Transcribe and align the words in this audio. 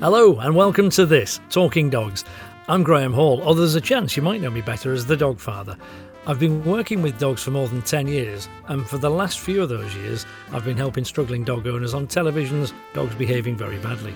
Hello, 0.00 0.38
and 0.38 0.54
welcome 0.54 0.90
to 0.90 1.04
this 1.04 1.40
Talking 1.50 1.90
Dogs. 1.90 2.24
I'm 2.68 2.84
Graham 2.84 3.12
Hall, 3.12 3.40
or 3.42 3.56
there's 3.56 3.74
a 3.74 3.80
chance 3.80 4.16
you 4.16 4.22
might 4.22 4.40
know 4.40 4.48
me 4.48 4.60
better 4.60 4.92
as 4.92 5.04
the 5.04 5.16
Dog 5.16 5.40
Father. 5.40 5.76
I've 6.24 6.38
been 6.38 6.64
working 6.64 7.02
with 7.02 7.18
dogs 7.18 7.42
for 7.42 7.50
more 7.50 7.66
than 7.66 7.82
10 7.82 8.06
years, 8.06 8.48
and 8.68 8.88
for 8.88 8.96
the 8.96 9.10
last 9.10 9.40
few 9.40 9.60
of 9.60 9.70
those 9.70 9.92
years, 9.96 10.24
I've 10.52 10.64
been 10.64 10.76
helping 10.76 11.04
struggling 11.04 11.42
dog 11.42 11.66
owners 11.66 11.94
on 11.94 12.06
televisions, 12.06 12.72
dogs 12.94 13.16
behaving 13.16 13.56
very 13.56 13.78
badly. 13.78 14.14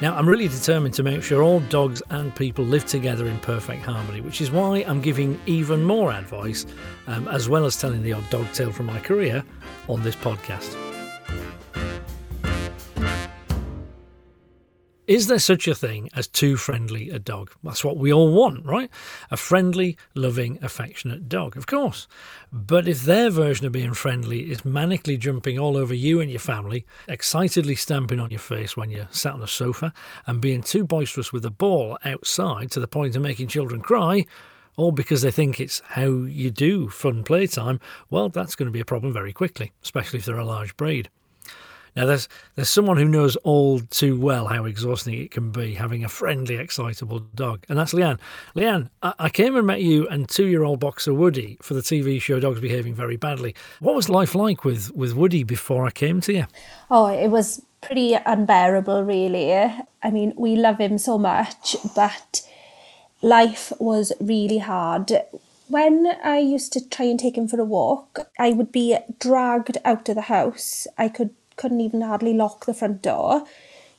Now, 0.00 0.14
I'm 0.14 0.28
really 0.28 0.46
determined 0.46 0.94
to 0.94 1.02
make 1.02 1.24
sure 1.24 1.42
all 1.42 1.58
dogs 1.58 2.00
and 2.10 2.32
people 2.32 2.64
live 2.64 2.86
together 2.86 3.26
in 3.26 3.40
perfect 3.40 3.84
harmony, 3.84 4.20
which 4.20 4.40
is 4.40 4.52
why 4.52 4.84
I'm 4.86 5.00
giving 5.00 5.40
even 5.46 5.82
more 5.82 6.12
advice, 6.12 6.66
um, 7.08 7.26
as 7.26 7.48
well 7.48 7.64
as 7.64 7.76
telling 7.80 8.02
the 8.04 8.12
odd 8.12 8.30
dog 8.30 8.46
tale 8.52 8.70
from 8.70 8.86
my 8.86 9.00
career, 9.00 9.42
on 9.88 10.04
this 10.04 10.14
podcast. 10.14 10.91
Is 15.12 15.26
there 15.26 15.38
such 15.38 15.68
a 15.68 15.74
thing 15.74 16.08
as 16.14 16.26
too 16.26 16.56
friendly 16.56 17.10
a 17.10 17.18
dog? 17.18 17.50
That's 17.62 17.84
what 17.84 17.98
we 17.98 18.10
all 18.10 18.32
want, 18.32 18.64
right? 18.64 18.88
A 19.30 19.36
friendly, 19.36 19.98
loving, 20.14 20.58
affectionate 20.62 21.28
dog, 21.28 21.54
of 21.54 21.66
course. 21.66 22.08
But 22.50 22.88
if 22.88 23.02
their 23.02 23.28
version 23.28 23.66
of 23.66 23.72
being 23.72 23.92
friendly 23.92 24.50
is 24.50 24.62
manically 24.62 25.18
jumping 25.18 25.58
all 25.58 25.76
over 25.76 25.92
you 25.92 26.22
and 26.22 26.30
your 26.30 26.40
family, 26.40 26.86
excitedly 27.08 27.74
stamping 27.74 28.20
on 28.20 28.30
your 28.30 28.40
face 28.40 28.74
when 28.74 28.88
you're 28.88 29.08
sat 29.10 29.34
on 29.34 29.42
a 29.42 29.46
sofa, 29.46 29.92
and 30.26 30.40
being 30.40 30.62
too 30.62 30.82
boisterous 30.82 31.30
with 31.30 31.44
a 31.44 31.50
ball 31.50 31.98
outside 32.06 32.70
to 32.70 32.80
the 32.80 32.88
point 32.88 33.14
of 33.14 33.20
making 33.20 33.48
children 33.48 33.82
cry, 33.82 34.24
all 34.78 34.92
because 34.92 35.20
they 35.20 35.30
think 35.30 35.60
it's 35.60 35.82
how 35.88 36.06
you 36.06 36.50
do 36.50 36.88
fun 36.88 37.22
playtime, 37.22 37.80
well, 38.08 38.30
that's 38.30 38.54
going 38.54 38.64
to 38.64 38.72
be 38.72 38.80
a 38.80 38.86
problem 38.86 39.12
very 39.12 39.34
quickly, 39.34 39.72
especially 39.82 40.20
if 40.20 40.24
they're 40.24 40.38
a 40.38 40.44
large 40.46 40.74
breed. 40.78 41.10
Now, 41.94 42.06
there's 42.06 42.28
there's 42.54 42.70
someone 42.70 42.96
who 42.96 43.04
knows 43.04 43.36
all 43.36 43.80
too 43.80 44.18
well 44.18 44.46
how 44.46 44.64
exhausting 44.64 45.14
it 45.14 45.30
can 45.30 45.50
be 45.50 45.74
having 45.74 46.04
a 46.04 46.08
friendly, 46.08 46.56
excitable 46.56 47.20
dog, 47.34 47.64
and 47.68 47.78
that's 47.78 47.92
Leanne. 47.92 48.18
Leanne, 48.56 48.88
I, 49.02 49.14
I 49.18 49.28
came 49.28 49.56
and 49.56 49.66
met 49.66 49.82
you 49.82 50.08
and 50.08 50.28
two-year-old 50.28 50.80
boxer 50.80 51.12
Woody 51.12 51.58
for 51.60 51.74
the 51.74 51.80
TV 51.80 52.20
show 52.20 52.40
Dogs 52.40 52.60
Behaving 52.60 52.94
Very 52.94 53.16
Badly. 53.16 53.54
What 53.80 53.94
was 53.94 54.08
life 54.08 54.34
like 54.34 54.64
with 54.64 54.90
with 54.94 55.14
Woody 55.14 55.44
before 55.44 55.86
I 55.86 55.90
came 55.90 56.20
to 56.22 56.32
you? 56.32 56.46
Oh, 56.90 57.06
it 57.06 57.28
was 57.28 57.62
pretty 57.82 58.14
unbearable, 58.14 59.04
really. 59.04 59.52
I 59.52 60.10
mean, 60.10 60.32
we 60.36 60.56
love 60.56 60.78
him 60.78 60.96
so 60.96 61.18
much, 61.18 61.76
but 61.94 62.42
life 63.20 63.72
was 63.78 64.12
really 64.18 64.58
hard. 64.58 65.12
When 65.68 66.06
I 66.24 66.38
used 66.38 66.72
to 66.74 66.88
try 66.88 67.06
and 67.06 67.18
take 67.18 67.36
him 67.36 67.48
for 67.48 67.60
a 67.60 67.64
walk, 67.64 68.30
I 68.38 68.52
would 68.52 68.72
be 68.72 68.96
dragged 69.18 69.78
out 69.84 70.08
of 70.08 70.14
the 70.14 70.22
house. 70.22 70.86
I 70.98 71.08
could 71.08 71.30
couldn't 71.56 71.80
even 71.80 72.00
hardly 72.00 72.34
lock 72.34 72.66
the 72.66 72.74
front 72.74 73.02
door. 73.02 73.44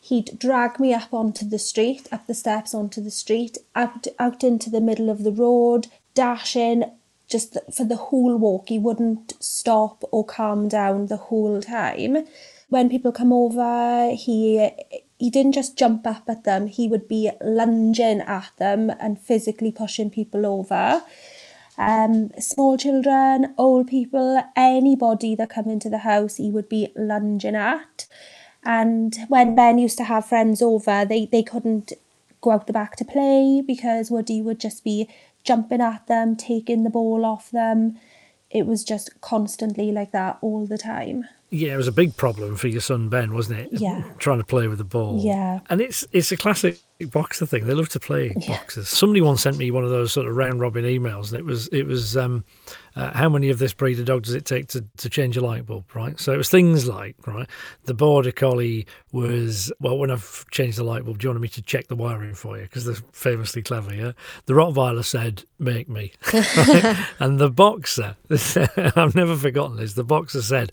He'd 0.01 0.37
drag 0.37 0.79
me 0.79 0.93
up 0.93 1.13
onto 1.13 1.47
the 1.47 1.59
street, 1.59 2.07
up 2.11 2.27
the 2.27 2.33
steps 2.33 2.73
onto 2.73 3.01
the 3.01 3.11
street, 3.11 3.57
out, 3.73 4.07
out 4.19 4.43
into 4.43 4.69
the 4.69 4.81
middle 4.81 5.09
of 5.09 5.23
the 5.23 5.31
road, 5.31 5.87
dashing 6.13 6.91
just 7.27 7.57
for 7.73 7.85
the 7.85 7.95
whole 7.95 8.35
walk. 8.37 8.69
He 8.69 8.77
wouldn't 8.77 9.33
stop 9.39 10.03
or 10.11 10.25
calm 10.25 10.67
down 10.67 11.07
the 11.07 11.17
whole 11.17 11.61
time. 11.61 12.25
When 12.69 12.89
people 12.89 13.11
come 13.11 13.31
over, 13.31 14.11
he 14.13 14.69
he 15.23 15.29
didn't 15.29 15.53
just 15.53 15.77
jump 15.77 16.05
up 16.05 16.23
at 16.27 16.43
them, 16.43 16.67
he 16.67 16.89
would 16.89 17.07
be 17.07 17.31
lunging 17.39 18.19
at 18.19 18.51
them 18.57 18.91
and 18.99 19.17
physically 19.21 19.71
pushing 19.71 20.09
people 20.09 20.45
over. 20.45 21.01
Um, 21.77 22.31
small 22.39 22.77
children, 22.77 23.53
old 23.57 23.87
people, 23.87 24.43
anybody 24.55 25.35
that 25.35 25.49
come 25.49 25.67
into 25.67 25.89
the 25.89 25.99
house, 25.99 26.37
he 26.37 26.51
would 26.51 26.69
be 26.69 26.91
lunging 26.95 27.55
at. 27.55 28.07
And 28.63 29.15
when 29.27 29.55
Ben 29.55 29.77
used 29.77 29.97
to 29.97 30.05
have 30.05 30.25
friends 30.25 30.61
over, 30.61 31.03
they, 31.05 31.25
they 31.25 31.43
couldn't 31.43 31.93
go 32.41 32.51
out 32.51 32.67
the 32.67 32.73
back 32.73 32.95
to 32.97 33.05
play 33.05 33.63
because 33.65 34.11
Woody 34.11 34.41
would 34.41 34.59
just 34.59 34.83
be 34.83 35.09
jumping 35.43 35.81
at 35.81 36.07
them, 36.07 36.35
taking 36.35 36.83
the 36.83 36.89
ball 36.89 37.25
off 37.25 37.51
them. 37.51 37.99
It 38.49 38.65
was 38.65 38.83
just 38.83 39.19
constantly 39.21 39.91
like 39.91 40.11
that 40.11 40.37
all 40.41 40.65
the 40.65 40.77
time. 40.77 41.25
Yeah, 41.53 41.75
it 41.75 41.77
was 41.77 41.87
a 41.87 41.91
big 41.91 42.17
problem 42.17 42.55
for 42.55 42.67
your 42.67 42.81
son 42.81 43.09
Ben, 43.09 43.31
wasn't 43.31 43.59
it? 43.59 43.69
Yeah. 43.73 44.01
Trying 44.17 44.39
to 44.39 44.43
play 44.43 44.67
with 44.67 44.79
the 44.79 44.83
ball. 44.83 45.21
Yeah. 45.23 45.59
And 45.69 45.81
it's 45.81 46.03
it's 46.11 46.31
a 46.31 46.37
classic 46.37 46.79
boxer 47.11 47.45
thing. 47.45 47.67
They 47.67 47.75
love 47.75 47.89
to 47.89 47.99
play 47.99 48.33
yeah. 48.35 48.57
boxers. 48.57 48.89
Somebody 48.89 49.21
once 49.21 49.43
sent 49.43 49.57
me 49.57 49.69
one 49.69 49.83
of 49.83 49.91
those 49.91 50.11
sort 50.11 50.27
of 50.27 50.35
round 50.35 50.61
robin 50.61 50.83
emails, 50.83 51.29
and 51.29 51.37
it 51.37 51.45
was 51.45 51.67
it 51.67 51.83
was 51.83 52.17
um, 52.17 52.43
uh, 52.95 53.11
how 53.11 53.29
many 53.29 53.51
of 53.51 53.59
this 53.59 53.71
breed 53.71 53.99
of 53.99 54.05
dog 54.05 54.23
does 54.23 54.33
it 54.33 54.45
take 54.45 54.69
to, 54.69 54.83
to 54.97 55.09
change 55.11 55.37
a 55.37 55.41
light 55.41 55.67
bulb, 55.67 55.85
right? 55.93 56.19
So 56.19 56.33
it 56.33 56.37
was 56.37 56.49
things 56.49 56.87
like 56.87 57.15
right. 57.27 57.47
The 57.83 57.93
border 57.93 58.31
collie 58.31 58.87
was 59.11 59.71
well, 59.79 59.99
when 59.99 60.09
I've 60.09 60.45
changed 60.49 60.79
the 60.79 60.83
light 60.83 61.05
bulb, 61.05 61.19
do 61.19 61.25
you 61.25 61.29
want 61.29 61.41
me 61.41 61.49
to 61.49 61.61
check 61.61 61.85
the 61.85 61.95
wiring 61.95 62.33
for 62.33 62.57
you? 62.57 62.63
Because 62.63 62.85
they're 62.85 62.95
famously 63.11 63.61
clever. 63.61 63.93
Yeah. 63.93 64.13
The 64.47 64.53
Rottweiler 64.53 65.05
said, 65.05 65.43
"Make 65.59 65.87
me," 65.87 66.13
and 67.19 67.37
the 67.37 67.51
boxer, 67.51 68.17
I've 68.95 69.13
never 69.13 69.35
forgotten 69.35 69.77
this. 69.77 69.93
The 69.93 70.03
boxer 70.03 70.41
said 70.41 70.71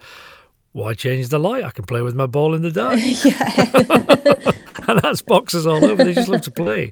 why 0.73 0.95
change 0.95 1.29
the 1.29 1.39
light? 1.39 1.65
I 1.65 1.71
can 1.71 1.85
play 1.85 2.03
with 2.03 2.15
my 2.15 2.27
ball 2.27 2.55
in 2.55 2.63
the 2.63 2.71
dark. 2.71 3.01
Yeah. 3.25 4.53
and 4.89 5.01
that's 5.01 5.23
boxers 5.23 5.67
all 5.67 5.85
over. 5.85 6.05
They 6.05 6.15
just 6.15 6.29
love 6.29 6.43
to 6.43 6.51
play. 6.51 6.91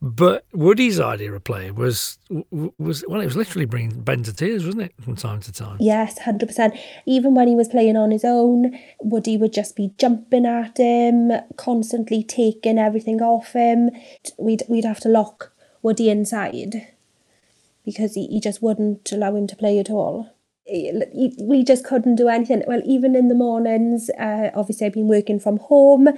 But 0.00 0.44
Woody's 0.52 1.00
idea 1.00 1.32
of 1.32 1.44
play 1.44 1.70
was 1.70 2.18
was 2.78 3.04
well, 3.06 3.20
it 3.20 3.24
was 3.24 3.36
literally 3.36 3.64
bringing 3.64 4.00
Ben 4.00 4.22
to 4.24 4.32
tears, 4.32 4.64
wasn't 4.64 4.84
it, 4.84 4.94
from 5.00 5.16
time 5.16 5.40
to 5.40 5.52
time? 5.52 5.76
Yes, 5.80 6.18
hundred 6.18 6.46
percent. 6.46 6.74
Even 7.06 7.34
when 7.34 7.48
he 7.48 7.54
was 7.54 7.68
playing 7.68 7.96
on 7.96 8.10
his 8.10 8.24
own, 8.24 8.78
Woody 9.00 9.36
would 9.36 9.52
just 9.52 9.76
be 9.76 9.92
jumping 9.98 10.46
at 10.46 10.78
him, 10.78 11.32
constantly 11.56 12.22
taking 12.24 12.78
everything 12.78 13.20
off 13.20 13.52
him. 13.52 13.90
We'd 14.38 14.62
we'd 14.68 14.84
have 14.84 15.00
to 15.00 15.08
lock 15.08 15.52
Woody 15.82 16.10
inside 16.10 16.88
because 17.84 18.14
he, 18.14 18.26
he 18.26 18.40
just 18.40 18.62
wouldn't 18.62 19.10
allow 19.12 19.34
him 19.34 19.46
to 19.48 19.56
play 19.56 19.78
at 19.78 19.90
all 19.90 20.30
we 20.66 21.64
just 21.66 21.84
couldn't 21.84 22.16
do 22.16 22.28
anything. 22.28 22.62
Well, 22.66 22.82
even 22.84 23.16
in 23.16 23.28
the 23.28 23.34
mornings, 23.34 24.10
uh, 24.18 24.50
obviously 24.54 24.86
I've 24.86 24.94
been 24.94 25.08
working 25.08 25.40
from 25.40 25.58
home. 25.58 26.08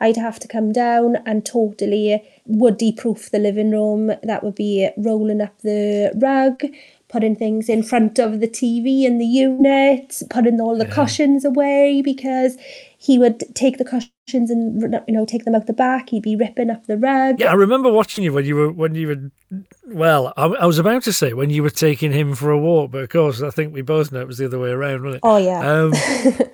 I'd 0.00 0.16
have 0.16 0.38
to 0.40 0.48
come 0.48 0.72
down 0.72 1.16
and 1.26 1.44
totally 1.44 2.22
woody 2.46 2.92
proof 2.92 3.30
the 3.30 3.38
living 3.38 3.70
room. 3.72 4.12
That 4.22 4.44
would 4.44 4.54
be 4.54 4.88
rolling 4.96 5.40
up 5.40 5.58
the 5.62 6.12
rug, 6.16 6.62
putting 7.08 7.34
things 7.34 7.68
in 7.68 7.82
front 7.82 8.18
of 8.18 8.40
the 8.40 8.48
TV 8.48 9.02
in 9.02 9.18
the 9.18 9.26
unit, 9.26 10.22
putting 10.30 10.60
all 10.60 10.78
the 10.78 10.86
yeah. 10.86 10.94
cushions 10.94 11.44
away 11.44 12.00
because 12.04 12.56
he 12.96 13.18
would 13.18 13.42
take 13.54 13.78
the 13.78 13.84
cushions 13.84 14.50
and 14.50 14.80
you 15.08 15.14
know 15.14 15.24
take 15.24 15.44
them 15.44 15.54
out 15.54 15.66
the 15.66 15.72
back. 15.72 16.10
He'd 16.10 16.22
be 16.22 16.36
ripping 16.36 16.70
up 16.70 16.86
the 16.86 16.96
rug. 16.96 17.40
Yeah, 17.40 17.50
I 17.50 17.54
remember 17.54 17.90
watching 17.90 18.24
you 18.24 18.32
when 18.32 18.44
you 18.44 18.56
were 18.56 18.72
when 18.72 18.94
you 18.94 19.08
were. 19.08 19.30
Well, 19.90 20.34
I, 20.36 20.46
I 20.46 20.66
was 20.66 20.78
about 20.78 21.02
to 21.04 21.12
say 21.12 21.32
when 21.32 21.50
you 21.50 21.62
were 21.62 21.70
taking 21.70 22.12
him 22.12 22.34
for 22.34 22.50
a 22.50 22.58
walk, 22.58 22.90
but 22.90 23.02
of 23.02 23.08
course 23.08 23.40
I 23.42 23.50
think 23.50 23.72
we 23.72 23.82
both 23.82 24.12
know 24.12 24.20
it 24.20 24.26
was 24.26 24.38
the 24.38 24.44
other 24.44 24.58
way 24.58 24.70
around, 24.70 25.02
wasn't 25.02 25.16
it? 25.16 25.20
Oh 25.22 25.38
yeah. 25.38 25.60
Um, 25.60 25.92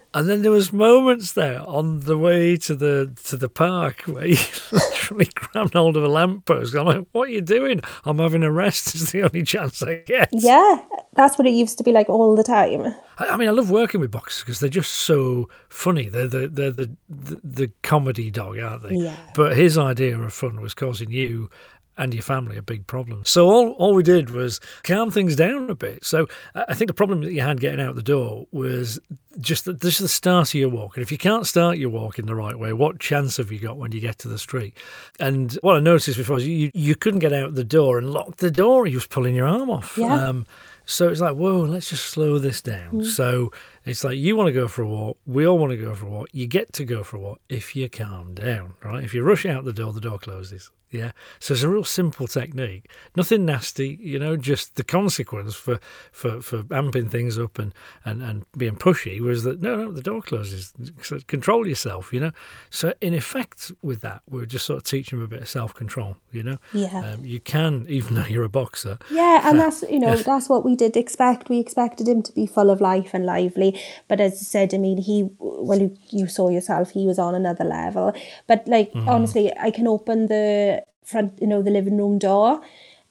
and 0.14 0.28
then 0.28 0.42
there 0.42 0.52
was 0.52 0.72
moments 0.72 1.32
there 1.32 1.60
on 1.68 2.00
the 2.00 2.16
way 2.16 2.56
to 2.58 2.74
the 2.76 3.12
to 3.24 3.36
the 3.36 3.48
park 3.48 4.02
where 4.02 4.26
he 4.26 4.38
literally 4.72 5.28
grabbed 5.34 5.74
hold 5.74 5.96
of 5.96 6.04
a 6.04 6.08
lamppost. 6.08 6.74
I'm 6.74 6.86
like, 6.86 7.06
"What 7.10 7.28
are 7.28 7.32
you 7.32 7.40
doing? 7.40 7.80
I'm 8.04 8.18
having 8.18 8.44
a 8.44 8.52
rest. 8.52 8.94
It's 8.94 9.10
the 9.10 9.24
only 9.24 9.42
chance 9.42 9.82
I 9.82 9.96
get." 9.96 10.28
Yeah, 10.32 10.80
that's 11.14 11.36
what 11.36 11.46
it 11.48 11.54
used 11.54 11.78
to 11.78 11.84
be 11.84 11.92
like 11.92 12.08
all 12.08 12.36
the 12.36 12.44
time. 12.44 12.94
I, 13.18 13.30
I 13.30 13.36
mean, 13.36 13.48
I 13.48 13.52
love 13.52 13.70
working 13.70 14.00
with 14.00 14.12
boxers 14.12 14.44
because 14.44 14.60
they're 14.60 14.70
just 14.70 14.92
so 14.92 15.48
funny. 15.68 16.08
They're 16.08 16.28
the 16.28 16.46
they're 16.46 16.70
the, 16.70 16.96
the, 17.08 17.40
the 17.42 17.72
comedy 17.82 18.30
dog, 18.30 18.58
aren't 18.58 18.84
they? 18.84 18.94
Yeah. 18.94 19.16
But 19.34 19.56
his 19.56 19.76
idea 19.76 20.18
of 20.18 20.32
fun 20.32 20.60
was 20.60 20.74
causing 20.74 21.10
you 21.10 21.50
and 21.96 22.12
your 22.12 22.22
family 22.22 22.56
a 22.56 22.62
big 22.62 22.86
problem. 22.86 23.24
So 23.24 23.48
all, 23.48 23.70
all 23.72 23.94
we 23.94 24.02
did 24.02 24.30
was 24.30 24.60
calm 24.82 25.10
things 25.10 25.36
down 25.36 25.70
a 25.70 25.74
bit. 25.74 26.04
So 26.04 26.26
I 26.54 26.74
think 26.74 26.88
the 26.88 26.94
problem 26.94 27.22
that 27.22 27.32
you 27.32 27.40
had 27.40 27.60
getting 27.60 27.80
out 27.80 27.94
the 27.94 28.02
door 28.02 28.46
was 28.52 28.98
just 29.40 29.64
that 29.64 29.80
this 29.80 29.94
is 29.94 30.00
the 30.00 30.08
start 30.08 30.48
of 30.48 30.54
your 30.54 30.68
walk. 30.68 30.96
And 30.96 31.02
if 31.02 31.12
you 31.12 31.18
can't 31.18 31.46
start 31.46 31.78
your 31.78 31.90
walk 31.90 32.18
in 32.18 32.26
the 32.26 32.34
right 32.34 32.58
way, 32.58 32.72
what 32.72 32.98
chance 32.98 33.36
have 33.36 33.52
you 33.52 33.58
got 33.58 33.76
when 33.76 33.92
you 33.92 34.00
get 34.00 34.18
to 34.18 34.28
the 34.28 34.38
street? 34.38 34.76
And 35.20 35.52
what 35.62 35.76
I 35.76 35.80
noticed 35.80 36.18
before 36.18 36.36
was 36.36 36.46
you, 36.46 36.70
you 36.74 36.94
couldn't 36.94 37.20
get 37.20 37.32
out 37.32 37.54
the 37.54 37.64
door 37.64 37.98
and 37.98 38.10
lock 38.12 38.36
the 38.36 38.50
door. 38.50 38.86
He 38.86 38.94
was 38.94 39.06
pulling 39.06 39.34
your 39.34 39.46
arm 39.46 39.70
off. 39.70 39.96
Yeah. 39.96 40.14
Um, 40.14 40.46
so 40.86 41.08
it's 41.08 41.20
like, 41.20 41.36
whoa, 41.36 41.60
let's 41.60 41.88
just 41.88 42.06
slow 42.06 42.38
this 42.38 42.60
down. 42.60 42.92
Mm. 42.92 43.06
So 43.06 43.52
it's 43.84 44.04
like 44.04 44.16
you 44.16 44.36
want 44.36 44.48
to 44.48 44.52
go 44.52 44.68
for 44.68 44.82
a 44.82 44.88
walk, 44.88 45.18
we 45.26 45.46
all 45.46 45.58
want 45.58 45.72
to 45.72 45.76
go 45.76 45.94
for 45.94 46.06
a 46.06 46.10
walk. 46.10 46.28
You 46.32 46.46
get 46.46 46.72
to 46.74 46.84
go 46.84 47.02
for 47.02 47.16
a 47.16 47.20
walk 47.20 47.40
if 47.48 47.76
you 47.76 47.88
calm 47.88 48.34
down, 48.34 48.74
right? 48.82 49.04
If 49.04 49.14
you 49.14 49.22
rush 49.22 49.44
out 49.44 49.64
the 49.64 49.72
door, 49.72 49.92
the 49.92 50.00
door 50.00 50.18
closes. 50.18 50.70
Yeah. 50.94 51.10
So 51.40 51.54
it's 51.54 51.64
a 51.64 51.68
real 51.68 51.82
simple 51.82 52.28
technique. 52.28 52.88
Nothing 53.16 53.44
nasty, 53.44 53.98
you 54.00 54.16
know, 54.16 54.36
just 54.36 54.76
the 54.76 54.84
consequence 54.84 55.56
for, 55.56 55.80
for, 56.12 56.40
for 56.40 56.62
amping 56.64 57.10
things 57.10 57.36
up 57.36 57.58
and, 57.58 57.74
and, 58.04 58.22
and 58.22 58.44
being 58.56 58.76
pushy 58.76 59.18
was 59.20 59.42
that 59.42 59.60
no, 59.60 59.74
no, 59.74 59.90
the 59.90 60.00
door 60.00 60.22
closes. 60.22 60.72
So 61.02 61.18
control 61.26 61.66
yourself, 61.66 62.12
you 62.12 62.20
know. 62.20 62.30
So 62.70 62.94
in 63.00 63.12
effect 63.12 63.72
with 63.82 64.02
that, 64.02 64.22
we're 64.30 64.46
just 64.46 64.66
sort 64.66 64.76
of 64.76 64.84
teaching 64.84 65.18
them 65.18 65.24
a 65.24 65.28
bit 65.28 65.42
of 65.42 65.48
self 65.48 65.74
control, 65.74 66.16
you 66.30 66.44
know. 66.44 66.58
Yeah. 66.72 66.96
Um, 66.96 67.24
you 67.24 67.40
can, 67.40 67.86
even 67.88 68.14
though 68.14 68.26
you're 68.26 68.44
a 68.44 68.48
boxer. 68.48 68.98
Yeah, 69.10 69.50
and 69.50 69.58
that's 69.64 69.82
you 69.90 69.98
know, 69.98 70.14
that's 70.14 70.48
what 70.48 70.64
we 70.64 70.76
did 70.76 70.96
expect. 70.96 71.48
We 71.48 71.58
expected 71.58 72.06
him 72.06 72.22
to 72.22 72.32
be 72.32 72.46
full 72.46 72.70
of 72.70 72.80
life 72.80 73.10
and 73.12 73.26
lively. 73.26 73.73
But 74.08 74.20
as 74.20 74.32
I 74.32 74.44
said, 74.44 74.74
I 74.74 74.78
mean, 74.78 74.98
he, 74.98 75.28
well, 75.38 75.80
you, 75.80 75.96
you 76.10 76.26
saw 76.26 76.48
yourself, 76.48 76.90
he 76.90 77.06
was 77.06 77.18
on 77.18 77.34
another 77.34 77.64
level. 77.64 78.12
But 78.46 78.66
like, 78.66 78.92
mm. 78.92 79.06
honestly, 79.06 79.52
I 79.58 79.70
can 79.70 79.86
open 79.86 80.26
the 80.26 80.82
front, 81.04 81.38
you 81.40 81.46
know, 81.46 81.62
the 81.62 81.70
living 81.70 81.98
room 81.98 82.18
door. 82.18 82.60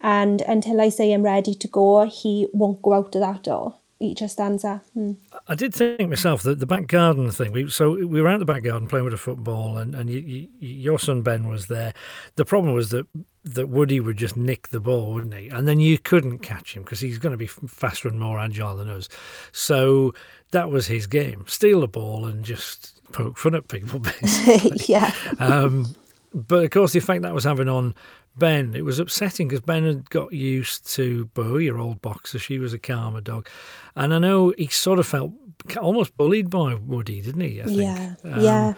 And 0.02 0.42
until 0.42 0.82
I 0.82 0.90
say 0.90 1.14
I'm 1.14 1.24
ready 1.24 1.54
to 1.54 1.68
go, 1.68 2.06
he 2.06 2.48
won't 2.54 2.82
go 2.82 2.94
out 2.94 3.16
of 3.16 3.22
that 3.22 3.44
door 3.44 3.76
just 4.12 4.34
stands 4.34 4.64
there. 4.64 4.82
Hmm. 4.94 5.14
I 5.48 5.56
did 5.56 5.74
think 5.74 6.10
myself 6.10 6.42
that 6.44 6.60
the 6.60 6.66
back 6.66 6.88
garden 6.88 7.32
thing. 7.32 7.52
We, 7.52 7.70
so 7.70 7.92
we 7.92 8.22
were 8.22 8.28
out 8.28 8.40
the 8.40 8.46
back 8.46 8.64
garden 8.64 8.88
playing 8.88 9.06
with 9.06 9.14
a 9.14 9.18
football, 9.18 9.78
and, 9.78 9.94
and 9.96 10.10
you, 10.10 10.20
you, 10.20 10.48
your 10.60 11.00
son 11.00 11.22
Ben 11.22 11.48
was 11.48 11.68
there. 11.68 11.94
The 12.36 12.46
problem 12.46 12.74
was 12.74 12.90
that 12.90 13.08
that 13.46 13.68
Woody 13.68 14.00
would 14.00 14.18
just 14.18 14.36
nick 14.36 14.70
the 14.70 14.80
ball, 14.80 15.14
wouldn't 15.14 15.34
he? 15.34 15.50
And 15.50 15.68
then 15.68 15.80
you 15.80 15.98
couldn't 15.98 16.40
catch 16.40 16.76
him 16.76 16.84
because 16.84 17.02
he's 17.02 17.20
going 17.20 17.32
to 17.32 17.38
be 17.38 17.48
faster 17.48 18.08
and 18.08 18.20
more 18.20 18.40
agile 18.40 18.76
than 18.78 18.90
us. 18.90 19.10
So 19.52 20.14
that 20.52 20.70
was 20.70 20.88
his 20.88 21.08
game: 21.08 21.46
steal 21.48 21.82
the 21.82 21.88
ball 21.88 22.26
and 22.26 22.44
just 22.44 23.02
poke 23.12 23.38
fun 23.38 23.56
at 23.56 23.68
people, 23.68 24.00
basically. 24.22 24.82
yeah. 24.88 25.14
Um, 25.40 25.96
but 26.34 26.64
of 26.64 26.72
course, 26.72 26.94
the 26.94 27.00
effect 27.00 27.22
that 27.22 27.34
was 27.34 27.44
having 27.44 27.70
on 27.70 27.94
Ben, 28.36 28.74
it 28.76 28.84
was 28.84 29.00
upsetting 29.00 29.48
because 29.48 29.62
Ben 29.62 29.84
had 29.84 30.10
got 30.10 30.34
used 30.34 30.92
to 30.94 31.26
Bo, 31.34 31.58
your 31.58 31.78
old 31.78 32.02
boxer. 32.02 32.40
She 32.40 32.60
was 32.60 32.74
a 32.74 32.80
calmer 32.80 33.22
dog. 33.22 33.48
And 33.96 34.14
I 34.14 34.20
know 34.20 34.54
he 34.58 34.68
sort 34.68 35.00
of 35.00 35.06
felt 35.06 35.32
almost 35.80 36.18
bullied 36.18 36.50
by 36.50 36.74
Woody, 36.76 37.22
didn't 37.22 37.42
he? 37.42 37.62
I 37.62 37.66
think. 37.66 37.78
Yeah. 37.78 38.16
Um, 38.24 38.42
yeah. 38.42 38.74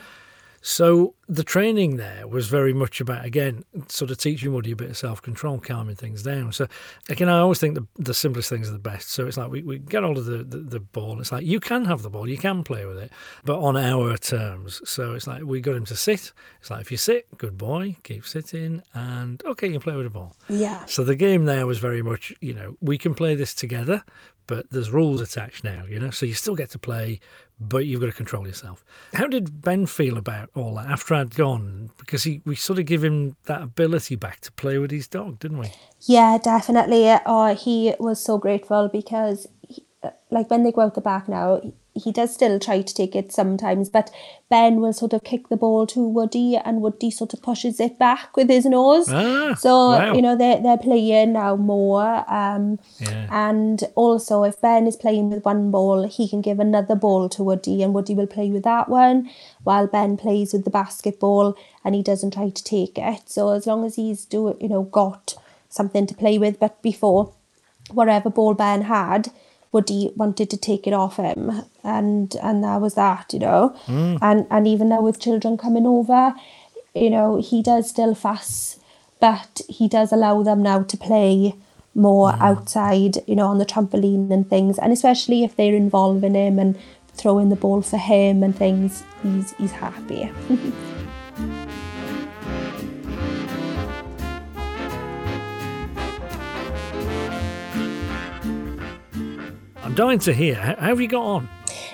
So 0.67 1.13
the 1.27 1.43
training 1.43 1.97
there 1.97 2.27
was 2.27 2.47
very 2.47 2.73
much 2.73 2.99
about 2.99 3.23
again 3.23 3.65
sort 3.87 4.09
of 4.09 4.17
teaching 4.17 4.51
Woody 4.51 4.71
a 4.71 4.75
bit 4.75 4.89
of 4.89 4.97
self 4.97 5.21
control, 5.21 5.59
calming 5.59 5.95
things 5.95 6.23
down. 6.23 6.53
So 6.53 6.65
again, 7.07 7.29
I 7.29 7.37
always 7.37 7.59
think 7.59 7.75
the, 7.75 7.85
the 7.97 8.15
simplest 8.15 8.49
things 8.49 8.67
are 8.67 8.71
the 8.71 8.79
best. 8.79 9.11
So 9.11 9.27
it's 9.27 9.37
like 9.37 9.51
we, 9.51 9.61
we 9.61 9.77
get 9.77 10.01
hold 10.01 10.17
of 10.17 10.25
the, 10.25 10.37
the, 10.37 10.57
the 10.57 10.79
ball. 10.79 11.21
It's 11.21 11.31
like 11.31 11.45
you 11.45 11.59
can 11.59 11.85
have 11.85 12.01
the 12.01 12.09
ball, 12.09 12.27
you 12.27 12.39
can 12.39 12.63
play 12.63 12.83
with 12.87 12.97
it, 12.97 13.11
but 13.43 13.59
on 13.59 13.77
our 13.77 14.17
terms. 14.17 14.81
So 14.89 15.13
it's 15.13 15.27
like 15.27 15.43
we 15.43 15.61
got 15.61 15.75
him 15.75 15.85
to 15.85 15.95
sit. 15.95 16.33
It's 16.61 16.71
like 16.71 16.81
if 16.81 16.89
you 16.89 16.97
sit, 16.97 17.27
good 17.37 17.59
boy, 17.59 17.97
keep 18.01 18.25
sitting, 18.25 18.81
and 18.95 19.43
okay, 19.45 19.67
you 19.67 19.73
can 19.73 19.81
play 19.81 19.95
with 19.95 20.07
the 20.07 20.09
ball. 20.09 20.35
Yeah. 20.49 20.83
So 20.85 21.03
the 21.03 21.15
game 21.15 21.45
there 21.45 21.67
was 21.67 21.77
very 21.77 22.01
much 22.01 22.33
you 22.41 22.55
know 22.55 22.75
we 22.81 22.97
can 22.97 23.13
play 23.13 23.35
this 23.35 23.53
together, 23.53 24.03
but 24.47 24.69
there's 24.71 24.91
rules 24.91 25.21
attached 25.21 25.63
now. 25.63 25.85
You 25.87 25.99
know, 25.99 26.09
so 26.09 26.25
you 26.25 26.33
still 26.33 26.55
get 26.55 26.69
to 26.71 26.79
play 26.79 27.19
but 27.59 27.85
you've 27.85 28.01
got 28.01 28.07
to 28.07 28.13
control 28.13 28.45
yourself. 28.47 28.83
How 29.13 29.27
did 29.27 29.61
Ben 29.61 29.85
feel 29.85 30.17
about 30.17 30.49
all 30.55 30.75
that 30.75 30.87
after 30.87 31.15
I'd 31.15 31.35
gone? 31.35 31.91
Because 31.97 32.23
he, 32.23 32.41
we 32.45 32.55
sort 32.55 32.79
of 32.79 32.85
give 32.85 33.03
him 33.03 33.37
that 33.45 33.61
ability 33.61 34.15
back 34.15 34.41
to 34.41 34.51
play 34.51 34.77
with 34.77 34.91
his 34.91 35.07
dog, 35.07 35.39
didn't 35.39 35.59
we? 35.59 35.71
Yeah, 36.01 36.37
definitely. 36.37 37.03
He 37.55 37.93
was 37.99 38.23
so 38.23 38.37
grateful 38.37 38.89
because, 38.91 39.47
he, 39.67 39.85
like, 40.29 40.49
when 40.49 40.63
they 40.63 40.71
go 40.71 40.81
out 40.81 40.95
the 40.95 41.01
back 41.01 41.29
now, 41.29 41.61
he 41.95 42.11
does 42.11 42.33
still 42.33 42.59
try 42.59 42.81
to 42.81 42.93
take 42.93 43.15
it 43.15 43.31
sometimes, 43.31 43.87
but 43.87 44.11
Ben 44.49 44.81
will 44.81 44.91
sort 44.91 45.13
of 45.13 45.23
kick 45.23 45.47
the 45.47 45.55
ball 45.55 45.87
to 45.87 46.05
Woody, 46.05 46.57
and 46.57 46.81
Woody 46.81 47.09
sort 47.09 47.33
of 47.33 47.41
pushes 47.41 47.79
it 47.79 47.97
back 47.97 48.35
with 48.35 48.49
his 48.49 48.65
nose. 48.65 49.07
Ah, 49.09 49.55
so 49.57 49.91
wow. 49.91 50.13
you 50.13 50.21
know 50.21 50.35
they're 50.35 50.61
they're 50.61 50.77
playing 50.77 51.33
now 51.33 51.55
more. 51.55 52.29
Um, 52.31 52.79
yeah. 52.99 53.27
and 53.31 53.81
also 53.95 54.43
if 54.43 54.59
Ben 54.59 54.87
is 54.87 54.97
playing 54.97 55.29
with 55.29 55.45
one 55.45 55.71
ball, 55.71 56.05
he 56.07 56.27
can 56.27 56.41
give 56.41 56.59
another 56.59 56.95
ball 56.95 57.29
to 57.29 57.43
Woody, 57.43 57.81
and 57.81 57.93
Woody 57.93 58.13
will 58.13 58.27
play 58.27 58.49
with 58.51 58.63
that 58.63 58.89
one, 58.89 59.29
while 59.63 59.87
Ben 59.87 60.17
plays 60.17 60.51
with 60.51 60.65
the 60.65 60.69
basketball, 60.69 61.57
and 61.85 61.95
he 61.95 62.03
doesn't 62.03 62.33
try 62.33 62.49
to 62.49 62.63
take 62.63 62.97
it. 62.97 63.29
So 63.29 63.51
as 63.53 63.65
long 63.65 63.85
as 63.85 63.95
he's 63.95 64.25
do 64.25 64.57
you 64.59 64.67
know 64.67 64.83
got 64.83 65.35
something 65.69 66.05
to 66.07 66.13
play 66.13 66.37
with, 66.37 66.59
but 66.59 66.81
before 66.81 67.33
whatever 67.91 68.29
ball 68.29 68.53
Ben 68.53 68.81
had 68.81 69.31
Wanted 69.75 70.49
to 70.49 70.57
take 70.57 70.87
it 70.87 70.93
off 70.93 71.17
him, 71.17 71.63
and 71.83 72.35
and 72.41 72.63
that 72.63 72.81
was 72.81 72.95
that, 72.95 73.33
you 73.33 73.39
know. 73.39 73.75
Mm. 73.87 74.19
And 74.21 74.47
and 74.49 74.67
even 74.67 74.89
now 74.89 75.01
with 75.01 75.19
children 75.19 75.57
coming 75.57 75.85
over, 75.85 76.33
you 76.93 77.09
know, 77.09 77.37
he 77.37 77.61
does 77.61 77.89
still 77.89 78.15
fuss, 78.15 78.79
but 79.19 79.61
he 79.67 79.87
does 79.87 80.11
allow 80.11 80.43
them 80.43 80.63
now 80.63 80.83
to 80.83 80.97
play 80.97 81.55
more 81.93 82.31
mm. 82.31 82.41
outside, 82.41 83.17
you 83.27 83.35
know, 83.35 83.47
on 83.47 83.57
the 83.57 83.65
trampoline 83.65 84.31
and 84.31 84.49
things, 84.49 84.77
and 84.77 84.93
especially 84.93 85.43
if 85.43 85.55
they're 85.55 85.75
involving 85.75 86.35
him 86.35 86.57
and 86.57 86.77
throwing 87.13 87.49
the 87.49 87.55
ball 87.55 87.81
for 87.81 87.97
him 87.97 88.43
and 88.43 88.55
things, 88.55 89.03
he's 89.23 89.51
he's 89.53 89.71
happy. 89.71 90.31
dying 99.95 100.19
to 100.19 100.33
hear. 100.33 100.55
How, 100.55 100.75
have 100.75 101.01
you 101.01 101.07
got 101.07 101.23
on? 101.23 101.49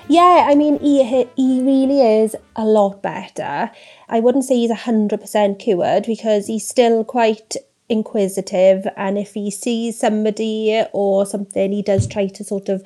Yeah, 0.08 0.46
I 0.48 0.54
mean, 0.54 0.78
he, 0.80 1.02
he 1.36 1.62
really 1.62 2.22
is 2.22 2.36
a 2.56 2.64
lot 2.64 3.02
better. 3.02 3.70
I 4.08 4.20
wouldn't 4.20 4.44
say 4.44 4.56
he's 4.56 4.72
100% 4.72 5.58
cured 5.58 6.04
because 6.06 6.46
he's 6.48 6.66
still 6.66 7.04
quite 7.04 7.56
inquisitive. 7.88 8.86
And 8.96 9.18
if 9.18 9.34
he 9.34 9.50
sees 9.50 9.98
somebody 9.98 10.82
or 10.92 11.24
something, 11.26 11.72
he 11.72 11.82
does 11.82 12.06
try 12.06 12.26
to 12.26 12.44
sort 12.44 12.68
of 12.68 12.84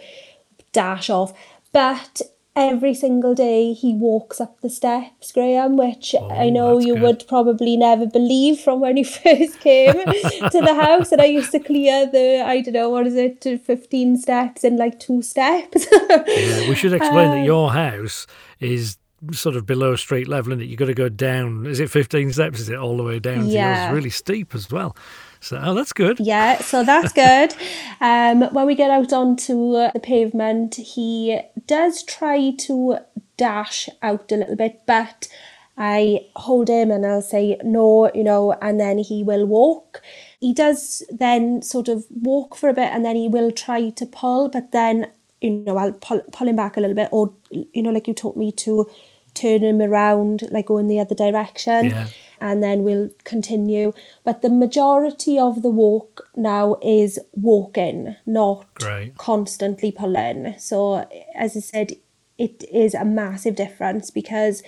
dash 0.73 1.09
off. 1.11 1.33
But 1.73 2.23
every 2.56 2.94
single 2.94 3.35
day 3.35 3.75
he 3.75 3.94
walks 3.94 4.41
up 4.41 4.61
the 4.61 4.70
steps, 4.70 5.31
Graham, 5.31 5.76
which 5.76 6.14
oh, 6.19 6.31
I 6.31 6.49
know 6.49 6.79
you 6.79 6.94
good. 6.94 7.03
would 7.03 7.25
probably 7.29 7.76
never 7.76 8.06
believe 8.06 8.61
from 8.61 8.81
when 8.81 8.97
you 8.97 9.05
first 9.05 9.61
came 9.61 9.93
to 9.94 10.61
the 10.64 10.75
house. 10.75 11.12
And 11.12 11.20
I 11.20 11.26
used 11.26 11.53
to 11.53 11.61
clear 11.61 12.06
the, 12.06 12.43
I 12.44 12.62
don't 12.62 12.75
know, 12.75 12.91
what 12.91 13.06
is 13.06 13.14
it, 13.14 13.44
15 13.44 14.17
steps 14.17 14.64
in 14.64 14.76
like 14.76 14.99
two 14.99 15.23
steps. 15.23 15.87
yeah, 16.11 16.69
we 16.69 16.75
should 16.75 16.94
explain 16.94 17.31
that 17.31 17.41
uh, 17.43 17.44
your 17.44 17.73
house 17.73 18.26
is 18.58 18.97
sort 19.32 19.56
of 19.56 19.67
below 19.67 19.97
street 19.97 20.29
level, 20.29 20.53
and 20.53 20.62
it? 20.62 20.67
You've 20.67 20.79
got 20.79 20.87
to 20.87 20.94
go 20.94 21.08
down. 21.08 21.67
Is 21.67 21.81
it 21.81 21.91
15 21.91 22.32
steps? 22.32 22.61
Is 22.61 22.69
it 22.69 22.79
all 22.79 22.97
the 22.97 23.03
way 23.03 23.19
down? 23.19 23.47
Yeah. 23.47 23.87
It's 23.87 23.94
really 23.94 24.11
steep 24.11 24.55
as 24.55 24.70
well. 24.70 24.97
So, 25.41 25.61
oh, 25.62 25.75
that's 25.75 25.93
good. 25.93 26.19
Yeah, 26.21 26.59
so 26.61 26.85
that's 26.85 27.12
good. 27.25 27.55
um, 28.00 28.43
when 28.53 28.67
we 28.67 28.75
get 28.75 28.91
out 28.91 29.12
onto 29.12 29.73
the 29.73 30.00
pavement, 30.03 30.77
he 30.77 31.41
does 31.67 32.03
try 32.03 32.53
to 32.59 32.99
dash 33.37 33.88
out 34.03 34.31
a 34.33 34.37
little 34.37 34.56
bit, 34.56 34.83
but 34.87 35.29
I 35.77 36.27
hold 36.37 36.69
him 36.69 36.91
and 36.91 37.05
I'll 37.05 37.23
say 37.23 37.59
no, 37.62 38.11
you 38.15 38.25
know, 38.25 38.53
and 38.62 38.81
then 38.81 38.99
he 38.99 39.23
will 39.23 39.47
walk. 39.47 40.03
He 40.41 40.55
does 40.55 41.03
then 41.11 41.62
sort 41.62 41.89
of 41.89 42.06
walk 42.11 42.56
for 42.56 42.69
a 42.69 42.75
bit 42.75 42.93
and 42.93 43.05
then 43.05 43.17
he 43.17 43.29
will 43.29 43.51
try 43.51 43.91
to 43.91 44.06
pull, 44.06 44.49
but 44.49 44.72
then, 44.72 45.10
you 45.41 45.51
know, 45.51 45.77
I'll 45.77 45.93
pull, 45.93 46.22
pull 46.32 46.49
him 46.49 46.56
back 46.56 46.77
a 46.77 46.81
little 46.81 46.96
bit, 46.96 47.08
or, 47.13 47.32
you 47.51 47.82
know, 47.82 47.91
like 47.91 48.08
you 48.08 48.15
taught 48.15 48.37
me 48.37 48.53
to 48.53 48.89
turn 49.34 49.63
him 49.63 49.82
around, 49.82 50.49
like 50.51 50.67
go 50.67 50.79
in 50.79 50.89
the 50.89 51.01
other 51.01 51.15
direction. 51.15 51.87
Yeah 51.87 52.08
and 52.40 52.62
then 52.62 52.82
we'll 52.82 53.10
continue. 53.24 53.93
But 54.24 54.43
the 54.43 54.50
majority 54.50 55.38
of 55.38 55.62
the 55.62 55.70
walk 55.70 56.28
now 56.36 56.76
is 56.82 57.19
walking, 57.32 58.16
not 58.26 58.72
Great. 58.74 59.16
constantly 59.16 59.93
pulling. 59.93 60.55
So, 60.58 61.08
as 61.34 61.56
I 61.56 61.60
said, 61.60 61.93
it 62.38 62.64
is 62.72 62.94
a 62.94 63.05
massive 63.05 63.55
difference 63.55 64.10
because 64.10 64.62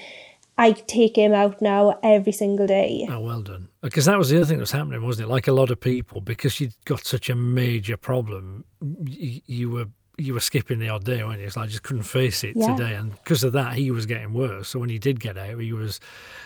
I 0.56 0.72
take 0.72 1.16
him 1.16 1.32
out 1.32 1.62
now 1.62 2.00
every 2.02 2.32
single 2.32 2.66
day. 2.66 3.06
Oh, 3.08 3.20
well 3.20 3.42
done. 3.42 3.68
Because 3.80 4.06
that 4.06 4.18
was 4.18 4.30
the 4.30 4.38
other 4.38 4.46
thing 4.46 4.56
that 4.56 4.62
was 4.62 4.72
happening, 4.72 5.04
wasn't 5.04 5.28
it? 5.28 5.30
Like 5.30 5.46
a 5.46 5.52
lot 5.52 5.70
of 5.70 5.78
people, 5.78 6.20
because 6.20 6.60
you'd 6.60 6.74
got 6.84 7.04
such 7.04 7.30
a 7.30 7.36
major 7.36 7.96
problem, 7.96 8.64
you, 9.04 9.40
you 9.46 9.70
were 9.70 9.86
you 10.18 10.34
were 10.34 10.40
skipping 10.40 10.78
the 10.80 10.88
odd 10.88 11.04
day, 11.04 11.22
weren't 11.22 11.40
you? 11.40 11.46
It's 11.46 11.56
like 11.56 11.66
I 11.66 11.68
just 11.68 11.82
couldn't 11.82 12.02
face 12.02 12.44
it 12.44 12.56
yeah. 12.56 12.74
today, 12.74 12.94
and 12.94 13.12
because 13.12 13.44
of 13.44 13.52
that, 13.52 13.74
he 13.74 13.90
was 13.90 14.04
getting 14.04 14.32
worse. 14.32 14.68
So 14.68 14.80
when 14.80 14.88
he 14.88 14.98
did 14.98 15.20
get 15.20 15.38
out, 15.38 15.58
he 15.58 15.72
was 15.72 16.00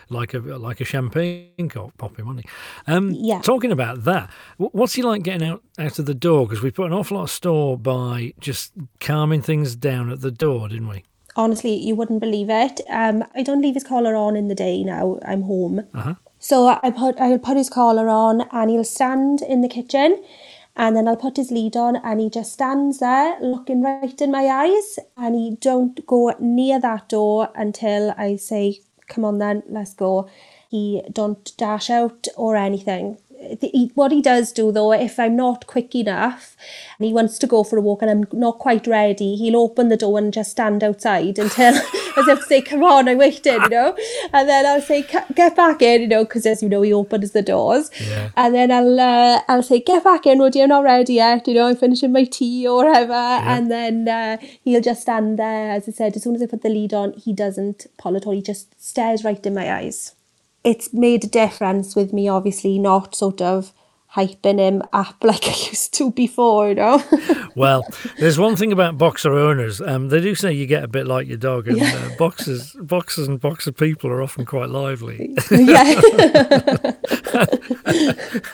like 0.09 0.35
a 0.35 0.39
like 0.39 0.81
a 0.81 0.85
champagne 0.85 1.69
cork 1.69 1.97
popping, 1.97 2.27
wasn't 2.27 2.47
he? 2.47 2.93
Um, 2.93 3.11
yeah. 3.13 3.41
Talking 3.41 3.73
about 3.73 4.05
that, 4.05 4.31
what's 4.59 4.95
he 4.95 5.03
like 5.03 5.23
getting 5.23 5.49
out 5.49 5.63
out 5.79 5.99
of 5.99 6.07
the 6.07 6.15
door? 6.15 6.47
Because 6.47 6.63
we 6.63 6.71
put 6.71 6.87
an 6.87 6.93
awful 6.93 7.17
lot 7.17 7.25
of 7.25 7.31
store 7.31 7.79
by 7.79 8.35
just 8.39 8.73
calming 9.01 9.43
things 9.43 9.75
down 9.75 10.11
at 10.11 10.21
the 10.21 10.31
door, 10.31 10.69
didn't 10.69 10.89
we? 10.89 11.05
Honestly, 11.35 11.75
you 11.75 11.95
wouldn't 11.95 12.21
believe 12.21 12.51
it. 12.51 12.83
Um, 12.91 13.25
I 13.35 13.43
don't 13.43 13.63
leave 13.63 13.75
his 13.75 13.85
collar 13.85 14.15
on 14.15 14.37
in 14.37 14.49
the 14.49 14.55
day 14.55 14.85
now. 14.85 15.19
I'm 15.27 15.43
home. 15.43 15.87
Uh-huh. 15.95 16.15
So 16.39 16.67
I 16.67 16.91
put 16.91 17.19
I'll 17.21 17.39
put 17.39 17.57
his 17.57 17.71
collar 17.71 18.09
on, 18.09 18.43
and 18.53 18.71
he'll 18.71 18.85
stand 18.85 19.41
in 19.41 19.63
the 19.63 19.69
kitchen 19.69 20.23
and 20.77 20.97
then 20.97 21.07
I'll 21.07 21.17
put 21.17 21.37
his 21.37 21.51
lead 21.51 21.77
on 21.77 21.97
and 21.97 22.21
he 22.21 22.31
just 22.31 22.53
stands 22.53 22.99
there 22.99 23.39
looking 23.41 23.83
right 23.83 24.21
in 24.21 24.31
my 24.31 24.47
eyes 24.47 24.99
and 25.17 25.35
he 25.35 25.57
don't 25.61 26.05
go 26.07 26.35
near 26.41 26.81
that 26.81 27.09
door 27.09 27.51
until 27.55 28.15
I 28.17 28.37
say, 28.37 28.81
come 29.07 29.25
on 29.25 29.39
then, 29.39 29.63
let's 29.69 29.95
go. 29.95 30.29
He 30.71 31.03
don't 31.13 31.55
dash 31.59 31.91
out 31.91 32.27
or 32.37 32.57
anything. 32.57 33.19
what 33.95 34.13
he 34.13 34.23
does 34.23 34.53
do 34.53 34.73
though, 34.73 34.93
if 34.93 35.19
I'm 35.19 35.37
not 35.37 35.67
quick 35.67 35.95
enough 35.95 36.57
and 36.99 37.07
he 37.07 37.13
wants 37.13 37.39
to 37.39 37.47
go 37.47 37.65
for 37.65 37.77
a 37.77 37.83
walk 37.83 38.01
and 38.01 38.11
I'm 38.11 38.25
not 38.33 38.59
quite 38.59 38.87
ready, 38.87 39.37
he'll 39.37 39.57
open 39.57 39.89
the 39.89 39.99
door 39.99 40.19
and 40.19 40.33
just 40.33 40.53
stand 40.53 40.83
outside 40.83 41.39
until 41.39 41.75
as 42.17 42.29
if 42.29 42.41
to 42.41 42.45
say, 42.45 42.63
come 42.63 42.83
on, 42.83 43.09
I'm 43.09 43.19
waiting, 43.19 43.61
you 43.63 43.69
know. 43.69 43.97
And 44.33 44.49
then 44.49 44.67
I'll 44.67 44.81
say, 44.81 45.07
get 45.35 45.57
back 45.57 45.83
in, 45.83 46.03
you 46.03 46.09
know, 46.09 46.25
because 46.25 46.47
as 46.47 46.63
you 46.63 46.69
know, 46.69 46.83
he 46.83 46.93
opens 46.93 47.33
the 47.33 47.43
doors. 47.43 47.91
Yeah. 48.01 48.31
And 48.37 48.55
then 48.55 48.71
I'll 48.71 49.01
uh, 49.01 49.41
I'll 49.49 49.63
say, 49.63 49.81
get 49.81 50.05
back 50.05 50.27
in, 50.27 50.39
Woody, 50.39 50.63
I'm 50.63 50.69
not 50.69 50.85
ready 50.85 51.15
yet, 51.15 51.47
you 51.49 51.55
know, 51.55 51.69
I'm 51.69 51.77
finishing 51.77 52.13
my 52.13 52.25
tea 52.25 52.67
or 52.67 52.85
whatever. 52.85 53.13
And 53.13 53.71
then 53.71 54.09
uh, 54.09 54.37
he'll 54.65 54.81
just 54.81 55.03
stand 55.03 55.39
there. 55.39 55.71
As 55.71 55.89
I 55.89 55.93
said, 55.93 56.17
as 56.17 56.23
soon 56.23 56.35
as 56.35 56.43
I 56.43 56.47
put 56.47 56.63
the 56.63 56.69
lead 56.69 56.95
on, 56.95 57.13
he 57.15 57.33
doesn't 57.33 57.87
pull 57.99 58.17
at 58.17 58.27
all. 58.27 58.33
He 58.33 58.43
just 58.43 58.81
stares 58.83 59.25
right 59.25 59.45
in 59.45 59.55
my 59.55 59.73
eyes. 59.73 60.15
It's 60.65 60.93
made 60.93 61.25
a 61.25 61.29
difference 61.29 61.97
with 61.97 62.13
me, 62.13 62.29
obviously, 62.29 62.79
not 62.79 63.15
sort 63.15 63.41
of 63.41 63.73
hyping 64.15 64.59
him 64.59 64.83
up 64.93 65.17
like 65.23 65.47
I 65.47 65.51
used 65.71 65.95
to 65.95 66.11
before, 66.11 66.69
you 66.69 66.75
know. 66.75 67.03
well, 67.57 67.87
there's 68.19 68.39
one 68.39 68.57
thing 68.57 68.73
about 68.73 68.99
boxer 68.99 69.33
owners. 69.33 69.81
Um, 69.81 70.09
they 70.09 70.21
do 70.21 70.35
say 70.35 70.53
you 70.53 70.67
get 70.67 70.85
a 70.85 70.89
bit 70.89 71.07
like 71.07 71.27
your 71.27 71.39
dog, 71.39 71.69
and 71.69 71.79
yeah. 71.79 71.95
uh, 71.95 72.17
boxers, 72.17 72.73
boxers, 72.81 73.29
and 73.29 73.41
boxer 73.41 73.73
people 73.73 74.11
are 74.11 74.23
often 74.23 74.45
quite 74.45 74.69
lively. 74.69 75.37
Yeah. 75.53 76.01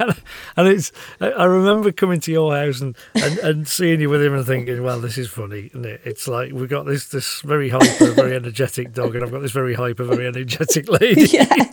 and, 0.00 0.22
and, 0.56 0.68
it's. 0.68 0.92
I 1.20 1.44
remember 1.44 1.90
coming 1.92 2.20
to 2.20 2.32
your 2.32 2.54
house 2.54 2.80
and, 2.80 2.96
and, 3.14 3.38
and 3.38 3.68
seeing 3.68 4.00
you 4.00 4.10
with 4.10 4.22
him 4.22 4.34
and 4.34 4.44
thinking, 4.44 4.82
well, 4.82 5.00
this 5.00 5.16
is 5.16 5.28
funny, 5.28 5.70
and 5.72 5.86
it? 5.86 6.00
It's 6.04 6.28
like 6.28 6.52
we've 6.52 6.68
got 6.68 6.84
this 6.84 7.08
this 7.08 7.40
very 7.42 7.70
hyper, 7.70 8.12
very 8.12 8.36
energetic 8.36 8.92
dog, 8.92 9.14
and 9.14 9.24
I've 9.24 9.30
got 9.30 9.42
this 9.42 9.52
very 9.52 9.74
hyper, 9.74 10.04
very 10.04 10.26
energetic 10.26 10.88
lady. 10.88 11.22
Yeah. 11.22 11.70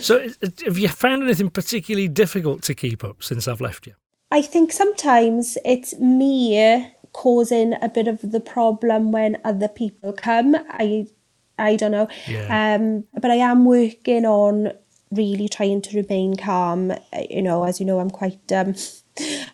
so, 0.00 0.28
have 0.64 0.78
you 0.78 0.88
found 0.88 1.22
anything 1.22 1.50
particularly 1.50 2.08
difficult? 2.08 2.53
Difficult 2.54 2.62
to 2.64 2.74
keep 2.74 3.04
up 3.04 3.22
since 3.22 3.48
I've 3.48 3.60
left 3.60 3.86
you? 3.86 3.94
I 4.30 4.42
think 4.42 4.72
sometimes 4.72 5.58
it's 5.64 5.94
me 5.98 6.92
causing 7.12 7.74
a 7.80 7.88
bit 7.88 8.08
of 8.08 8.32
the 8.32 8.40
problem 8.40 9.12
when 9.12 9.38
other 9.44 9.68
people 9.68 10.12
come. 10.12 10.56
I 10.68 11.06
I 11.56 11.76
don't 11.76 11.92
know. 11.92 12.08
Yeah. 12.26 12.74
Um, 12.74 13.04
but 13.20 13.30
I 13.30 13.36
am 13.36 13.64
working 13.64 14.26
on 14.26 14.72
really 15.12 15.48
trying 15.48 15.82
to 15.82 15.96
remain 15.96 16.36
calm. 16.36 16.92
You 17.30 17.42
know, 17.42 17.64
as 17.64 17.78
you 17.78 17.86
know, 17.86 18.00
I'm 18.00 18.10
quite 18.10 18.50
um, 18.52 18.74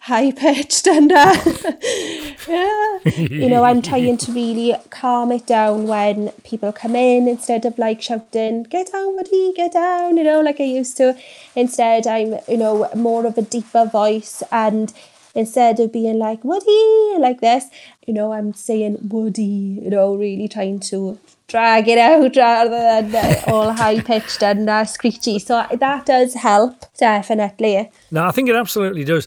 high 0.00 0.32
pitched 0.32 0.86
and 0.86 1.12
uh, 1.12 1.36
yeah, 2.48 2.98
you 3.04 3.48
know, 3.48 3.64
I'm 3.64 3.82
trying 3.82 4.16
to 4.18 4.32
really 4.32 4.74
calm 4.90 5.32
it 5.32 5.46
down 5.46 5.86
when 5.86 6.30
people 6.44 6.72
come 6.72 6.96
in 6.96 7.28
instead 7.28 7.64
of 7.64 7.78
like 7.78 8.00
shouting, 8.00 8.64
"Get 8.64 8.92
down, 8.92 9.16
buddy, 9.16 9.52
get 9.54 9.72
down," 9.72 10.16
you 10.16 10.24
know, 10.24 10.40
like 10.40 10.60
I 10.60 10.64
used 10.64 10.96
to. 10.96 11.16
Instead, 11.54 12.06
I'm 12.06 12.38
you 12.48 12.56
know 12.56 12.88
more 12.94 13.26
of 13.26 13.36
a 13.36 13.42
deeper 13.42 13.84
voice 13.84 14.42
and 14.50 14.92
instead 15.34 15.80
of 15.80 15.92
being 15.92 16.18
like 16.18 16.44
Woody 16.44 17.14
like 17.18 17.40
this, 17.40 17.66
you 18.06 18.14
know, 18.14 18.32
I'm 18.32 18.52
saying 18.54 18.98
Woody, 19.08 19.80
you 19.82 19.90
know, 19.90 20.14
really 20.14 20.48
trying 20.48 20.80
to 20.80 21.18
drag 21.50 21.88
it 21.88 21.98
out 21.98 22.36
rather 22.36 23.08
than 23.08 23.14
uh, 23.14 23.42
all 23.48 23.72
high 23.72 24.00
pitched 24.00 24.42
and 24.42 24.70
uh, 24.70 24.84
screechy. 24.84 25.38
So 25.38 25.66
that 25.72 26.06
does 26.06 26.34
help, 26.34 26.86
definitely. 26.96 27.90
No, 28.10 28.24
I 28.24 28.30
think 28.30 28.48
it 28.48 28.56
absolutely 28.56 29.04
does. 29.04 29.26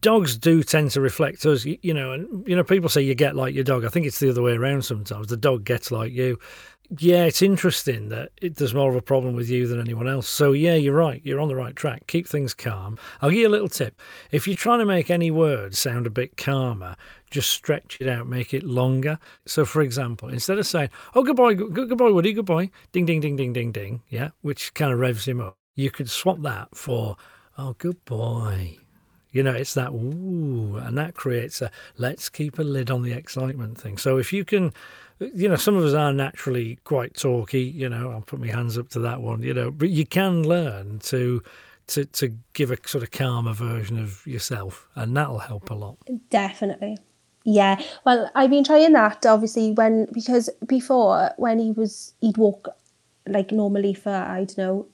Dogs 0.00 0.36
do 0.36 0.62
tend 0.62 0.90
to 0.92 1.00
reflect 1.00 1.46
us, 1.46 1.64
you 1.64 1.94
know, 1.94 2.12
and 2.12 2.48
you 2.48 2.56
know, 2.56 2.64
people 2.64 2.88
say 2.88 3.02
you 3.02 3.14
get 3.14 3.36
like 3.36 3.54
your 3.54 3.64
dog. 3.64 3.84
I 3.84 3.88
think 3.88 4.06
it's 4.06 4.18
the 4.18 4.30
other 4.30 4.42
way 4.42 4.52
around 4.52 4.84
sometimes. 4.84 5.28
The 5.28 5.36
dog 5.36 5.64
gets 5.64 5.90
like 5.90 6.12
you. 6.12 6.38
Yeah, 6.98 7.24
it's 7.24 7.42
interesting 7.42 8.10
that 8.10 8.30
it, 8.40 8.56
there's 8.56 8.74
more 8.74 8.88
of 8.88 8.96
a 8.96 9.02
problem 9.02 9.34
with 9.34 9.50
you 9.50 9.66
than 9.66 9.80
anyone 9.80 10.06
else. 10.06 10.28
So, 10.28 10.52
yeah, 10.52 10.74
you're 10.74 10.94
right. 10.94 11.20
You're 11.24 11.40
on 11.40 11.48
the 11.48 11.56
right 11.56 11.74
track. 11.74 12.06
Keep 12.06 12.28
things 12.28 12.54
calm. 12.54 12.96
I'll 13.20 13.30
give 13.30 13.40
you 13.40 13.48
a 13.48 13.50
little 13.50 13.68
tip. 13.68 14.00
If 14.30 14.46
you're 14.46 14.56
trying 14.56 14.78
to 14.78 14.86
make 14.86 15.10
any 15.10 15.32
word 15.32 15.74
sound 15.74 16.06
a 16.06 16.10
bit 16.10 16.36
calmer, 16.36 16.94
just 17.28 17.50
stretch 17.50 17.98
it 18.00 18.08
out, 18.08 18.28
make 18.28 18.54
it 18.54 18.62
longer. 18.62 19.18
So, 19.46 19.64
for 19.64 19.82
example, 19.82 20.28
instead 20.28 20.58
of 20.58 20.66
saying, 20.66 20.90
oh, 21.16 21.24
goodbye, 21.24 21.54
good, 21.54 21.74
goodbye, 21.74 22.10
Woody, 22.10 22.32
goodbye, 22.32 22.70
ding, 22.92 23.04
ding, 23.04 23.20
ding, 23.20 23.34
ding, 23.34 23.52
ding, 23.52 23.72
ding, 23.72 24.02
yeah, 24.08 24.30
which 24.42 24.72
kind 24.74 24.92
of 24.92 25.00
revs 25.00 25.26
him 25.26 25.40
up, 25.40 25.58
you 25.74 25.90
could 25.90 26.08
swap 26.08 26.40
that 26.42 26.76
for, 26.76 27.16
oh, 27.58 27.74
good 27.78 28.04
boy. 28.04 28.78
You 29.32 29.42
know, 29.42 29.52
it's 29.52 29.74
that 29.74 29.90
ooh, 29.90 30.76
and 30.76 30.96
that 30.96 31.14
creates 31.14 31.60
a 31.60 31.70
let's 31.98 32.30
keep 32.30 32.58
a 32.58 32.62
lid 32.62 32.90
on 32.90 33.02
the 33.02 33.12
excitement 33.12 33.76
thing. 33.76 33.98
So, 33.98 34.16
if 34.16 34.32
you 34.32 34.46
can 34.46 34.72
you 35.18 35.48
know, 35.48 35.56
some 35.56 35.76
of 35.76 35.84
us 35.84 35.94
are 35.94 36.12
naturally 36.12 36.78
quite 36.84 37.14
talky. 37.14 37.62
You 37.62 37.88
know, 37.88 38.10
I'll 38.10 38.20
put 38.20 38.40
my 38.40 38.48
hands 38.48 38.76
up 38.76 38.88
to 38.90 39.00
that 39.00 39.20
one. 39.20 39.42
You 39.42 39.54
know, 39.54 39.70
but 39.70 39.90
you 39.90 40.06
can 40.06 40.42
learn 40.42 40.98
to 41.00 41.42
to 41.88 42.04
to 42.04 42.36
give 42.52 42.70
a 42.70 42.78
sort 42.86 43.02
of 43.02 43.10
calmer 43.10 43.52
version 43.52 43.98
of 43.98 44.26
yourself, 44.26 44.88
and 44.94 45.16
that'll 45.16 45.38
help 45.38 45.70
a 45.70 45.74
lot. 45.74 45.96
Definitely. 46.30 46.98
Yeah, 47.44 47.80
well, 48.04 48.28
I've 48.34 48.50
been 48.50 48.64
trying 48.64 48.92
that 48.94 49.24
obviously 49.24 49.70
when 49.72 50.08
because 50.12 50.50
before 50.66 51.30
when 51.36 51.60
he 51.60 51.70
was 51.70 52.12
he'd 52.20 52.36
walk 52.36 52.68
like 53.26 53.52
normally 53.52 53.94
for 53.94 54.10
I 54.10 54.44
don't 54.44 54.58
know 54.58 54.86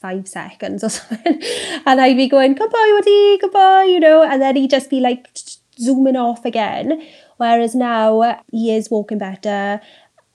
five 0.00 0.26
seconds 0.26 0.82
or 0.82 0.88
something, 0.90 1.40
and 1.86 2.00
I'd 2.00 2.16
be 2.16 2.28
going 2.28 2.54
goodbye, 2.54 2.90
Woody, 2.94 3.38
goodbye, 3.38 3.84
you 3.84 4.00
know, 4.00 4.22
and 4.22 4.42
then 4.42 4.56
he'd 4.56 4.70
just 4.70 4.90
be 4.90 5.00
like 5.00 5.28
zooming 5.78 6.16
off 6.16 6.44
again. 6.44 7.06
Whereas 7.36 7.74
now 7.74 8.42
he 8.50 8.74
is 8.74 8.90
walking 8.90 9.18
better, 9.18 9.80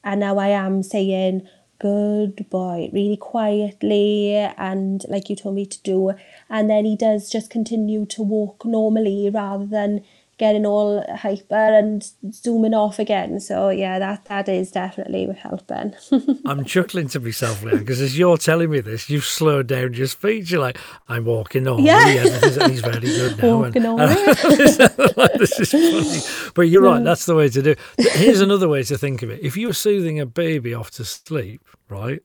and 0.04 0.20
now 0.20 0.38
I 0.38 0.50
am 0.50 0.84
saying 0.84 1.48
goodbye 1.80 2.90
really 2.92 3.16
quietly 3.16 4.36
and 4.36 5.06
like 5.08 5.30
you 5.30 5.36
told 5.36 5.56
me 5.56 5.66
to 5.66 5.82
do. 5.82 6.12
And 6.50 6.70
then 6.70 6.86
he 6.86 6.96
does 6.96 7.30
just 7.30 7.50
continue 7.50 8.06
to 8.08 8.22
walk 8.22 8.66
normally 8.66 9.30
rather 9.30 9.66
than 9.66 10.04
getting 10.40 10.66
all 10.66 11.06
hyper 11.16 11.54
and 11.54 12.04
zooming 12.32 12.74
off 12.74 12.98
again. 12.98 13.40
So 13.40 13.70
yeah, 13.70 14.00
that 14.00 14.26
that 14.26 14.50
is 14.50 14.72
definitely 14.72 15.28
helping. 15.34 15.94
I'm 16.46 16.66
chuckling 16.66 17.10
to 17.10 17.20
myself 17.20 17.64
now 17.64 17.78
because 17.78 18.02
as 18.02 18.18
you're 18.18 18.38
telling 18.38 18.72
me 18.72 18.80
this, 18.80 19.10
you've 19.10 19.26
slowed 19.26 19.68
down 19.68 19.94
your 19.94 20.08
speech. 20.08 20.50
You're 20.50 20.62
like, 20.62 20.80
I'm 21.08 21.26
walking 21.26 21.68
on. 21.68 21.84
Yeah, 21.84 22.08
he's 22.08 22.80
very 22.80 23.02
good 23.02 23.44
now. 23.44 23.58
Walking 23.60 23.86
and, 23.86 24.02
on. 24.02 24.08
this 25.38 25.74
is 25.74 26.28
funny, 26.28 26.52
but 26.56 26.62
you're 26.64 26.82
right. 26.82 27.04
That's 27.04 27.26
the 27.26 27.36
way 27.36 27.50
to 27.50 27.62
do. 27.62 27.76
it. 27.98 28.12
Here's 28.14 28.42
another 28.42 28.70
way 28.70 28.84
to 28.84 28.98
think 28.98 29.22
of 29.22 29.30
it. 29.30 29.42
If 29.44 29.58
you're 29.58 29.74
soothing 29.74 30.20
a 30.20 30.26
baby 30.26 30.74
off 30.74 30.90
to 30.92 31.06
sleep, 31.06 31.62
right? 31.90 32.24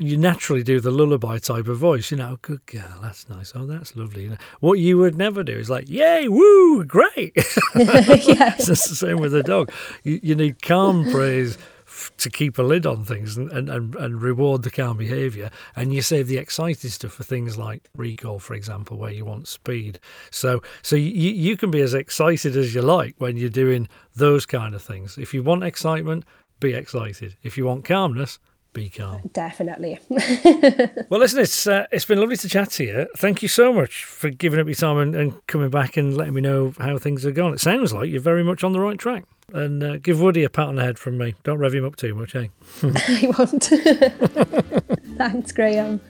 You 0.00 0.16
naturally 0.16 0.62
do 0.62 0.80
the 0.80 0.90
lullaby 0.90 1.38
type 1.38 1.68
of 1.68 1.76
voice, 1.76 2.10
you 2.10 2.16
know, 2.16 2.38
good 2.40 2.64
girl, 2.66 2.98
that's 3.02 3.28
nice. 3.28 3.52
Oh, 3.54 3.66
that's 3.66 3.94
lovely. 3.94 4.24
You 4.24 4.30
know, 4.30 4.36
what 4.60 4.78
you 4.78 4.96
would 4.98 5.16
never 5.16 5.42
do 5.44 5.52
is 5.52 5.68
like, 5.68 5.88
yay, 5.88 6.26
woo, 6.26 6.84
great. 6.84 7.32
it's 7.74 8.66
the 8.66 8.76
same 8.76 9.18
with 9.18 9.34
a 9.34 9.42
dog. 9.42 9.70
You, 10.02 10.18
you 10.22 10.34
need 10.34 10.62
calm 10.62 11.10
praise 11.10 11.58
to 12.16 12.30
keep 12.30 12.58
a 12.58 12.62
lid 12.62 12.86
on 12.86 13.04
things 13.04 13.36
and, 13.36 13.50
and, 13.52 13.68
and, 13.68 13.94
and 13.96 14.22
reward 14.22 14.62
the 14.62 14.70
calm 14.70 14.96
behaviour. 14.96 15.50
And 15.76 15.92
you 15.92 16.00
save 16.00 16.28
the 16.28 16.38
excited 16.38 16.90
stuff 16.92 17.12
for 17.12 17.24
things 17.24 17.58
like 17.58 17.88
recall, 17.94 18.38
for 18.38 18.54
example, 18.54 18.96
where 18.96 19.12
you 19.12 19.24
want 19.24 19.48
speed. 19.48 19.98
So 20.30 20.62
so 20.82 20.96
you, 20.96 21.30
you 21.30 21.56
can 21.56 21.70
be 21.70 21.80
as 21.80 21.92
excited 21.92 22.56
as 22.56 22.74
you 22.74 22.82
like 22.82 23.16
when 23.18 23.36
you're 23.36 23.50
doing 23.50 23.88
those 24.16 24.46
kind 24.46 24.74
of 24.74 24.82
things. 24.82 25.18
If 25.18 25.34
you 25.34 25.42
want 25.42 25.64
excitement, 25.64 26.24
be 26.58 26.74
excited. 26.74 27.36
If 27.42 27.58
you 27.58 27.66
want 27.66 27.84
calmness, 27.84 28.38
be 28.72 28.88
calm. 28.88 29.30
Definitely. 29.32 29.98
well, 31.08 31.20
listen, 31.20 31.40
it's 31.40 31.66
uh, 31.66 31.86
it's 31.90 32.04
been 32.04 32.18
lovely 32.18 32.36
to 32.36 32.48
chat 32.48 32.70
to 32.72 32.84
you. 32.84 33.06
Thank 33.16 33.42
you 33.42 33.48
so 33.48 33.72
much 33.72 34.04
for 34.04 34.30
giving 34.30 34.60
up 34.60 34.66
your 34.66 34.74
time 34.74 34.98
and, 34.98 35.14
and, 35.14 35.46
coming 35.46 35.70
back 35.70 35.96
and 35.96 36.16
letting 36.16 36.34
me 36.34 36.40
know 36.40 36.72
how 36.78 36.98
things 36.98 37.26
are 37.26 37.32
going. 37.32 37.54
It 37.54 37.60
sounds 37.60 37.92
like 37.92 38.10
you're 38.10 38.20
very 38.20 38.44
much 38.44 38.62
on 38.62 38.72
the 38.72 38.80
right 38.80 38.98
track. 38.98 39.24
And 39.52 39.82
uh, 39.82 39.96
give 39.96 40.20
Woody 40.20 40.44
a 40.44 40.50
pat 40.50 40.68
on 40.68 40.76
the 40.76 40.82
head 40.82 40.98
from 40.98 41.18
me. 41.18 41.34
Don't 41.42 41.58
rev 41.58 41.74
him 41.74 41.84
up 41.84 41.96
too 41.96 42.14
much, 42.14 42.36
eh? 42.36 42.46
I 42.82 43.32
won't. 43.36 43.64
Thanks, 45.16 45.52
Graham. 45.52 46.00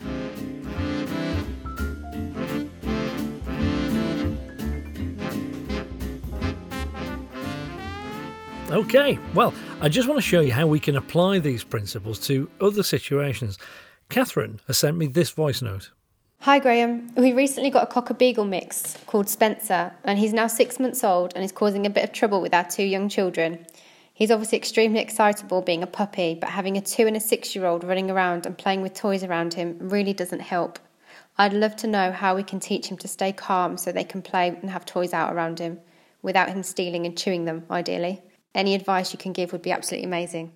Okay, 8.70 9.18
well, 9.34 9.52
I 9.80 9.88
just 9.88 10.06
want 10.06 10.18
to 10.18 10.22
show 10.22 10.40
you 10.40 10.52
how 10.52 10.64
we 10.64 10.78
can 10.78 10.96
apply 10.96 11.40
these 11.40 11.64
principles 11.64 12.20
to 12.28 12.48
other 12.60 12.84
situations. 12.84 13.58
Catherine 14.10 14.60
has 14.68 14.78
sent 14.78 14.96
me 14.96 15.08
this 15.08 15.30
voice 15.30 15.60
note. 15.60 15.90
Hi 16.42 16.60
Graham, 16.60 17.12
we 17.16 17.32
recently 17.32 17.70
got 17.70 17.82
a 17.82 17.92
cocker 17.92 18.14
beagle 18.14 18.44
mix 18.44 18.96
called 19.06 19.28
Spencer, 19.28 19.92
and 20.04 20.20
he's 20.20 20.32
now 20.32 20.46
six 20.46 20.78
months 20.78 21.02
old 21.02 21.32
and 21.34 21.42
is 21.42 21.50
causing 21.50 21.84
a 21.84 21.90
bit 21.90 22.04
of 22.04 22.12
trouble 22.12 22.40
with 22.40 22.54
our 22.54 22.62
two 22.62 22.84
young 22.84 23.08
children. 23.08 23.66
He's 24.14 24.30
obviously 24.30 24.58
extremely 24.58 25.00
excitable 25.00 25.62
being 25.62 25.82
a 25.82 25.88
puppy, 25.88 26.38
but 26.40 26.50
having 26.50 26.76
a 26.76 26.80
two 26.80 27.08
and 27.08 27.16
a 27.16 27.20
six 27.20 27.56
year 27.56 27.66
old 27.66 27.82
running 27.82 28.08
around 28.08 28.46
and 28.46 28.56
playing 28.56 28.82
with 28.82 28.94
toys 28.94 29.24
around 29.24 29.54
him 29.54 29.78
really 29.80 30.12
doesn't 30.12 30.42
help. 30.42 30.78
I'd 31.36 31.52
love 31.52 31.74
to 31.76 31.88
know 31.88 32.12
how 32.12 32.36
we 32.36 32.44
can 32.44 32.60
teach 32.60 32.86
him 32.86 32.98
to 32.98 33.08
stay 33.08 33.32
calm 33.32 33.76
so 33.76 33.90
they 33.90 34.04
can 34.04 34.22
play 34.22 34.46
and 34.46 34.70
have 34.70 34.86
toys 34.86 35.12
out 35.12 35.34
around 35.34 35.58
him 35.58 35.80
without 36.22 36.50
him 36.50 36.62
stealing 36.62 37.04
and 37.04 37.18
chewing 37.18 37.46
them, 37.46 37.64
ideally. 37.68 38.22
Any 38.54 38.74
advice 38.74 39.12
you 39.12 39.18
can 39.18 39.32
give 39.32 39.52
would 39.52 39.62
be 39.62 39.72
absolutely 39.72 40.06
amazing. 40.06 40.52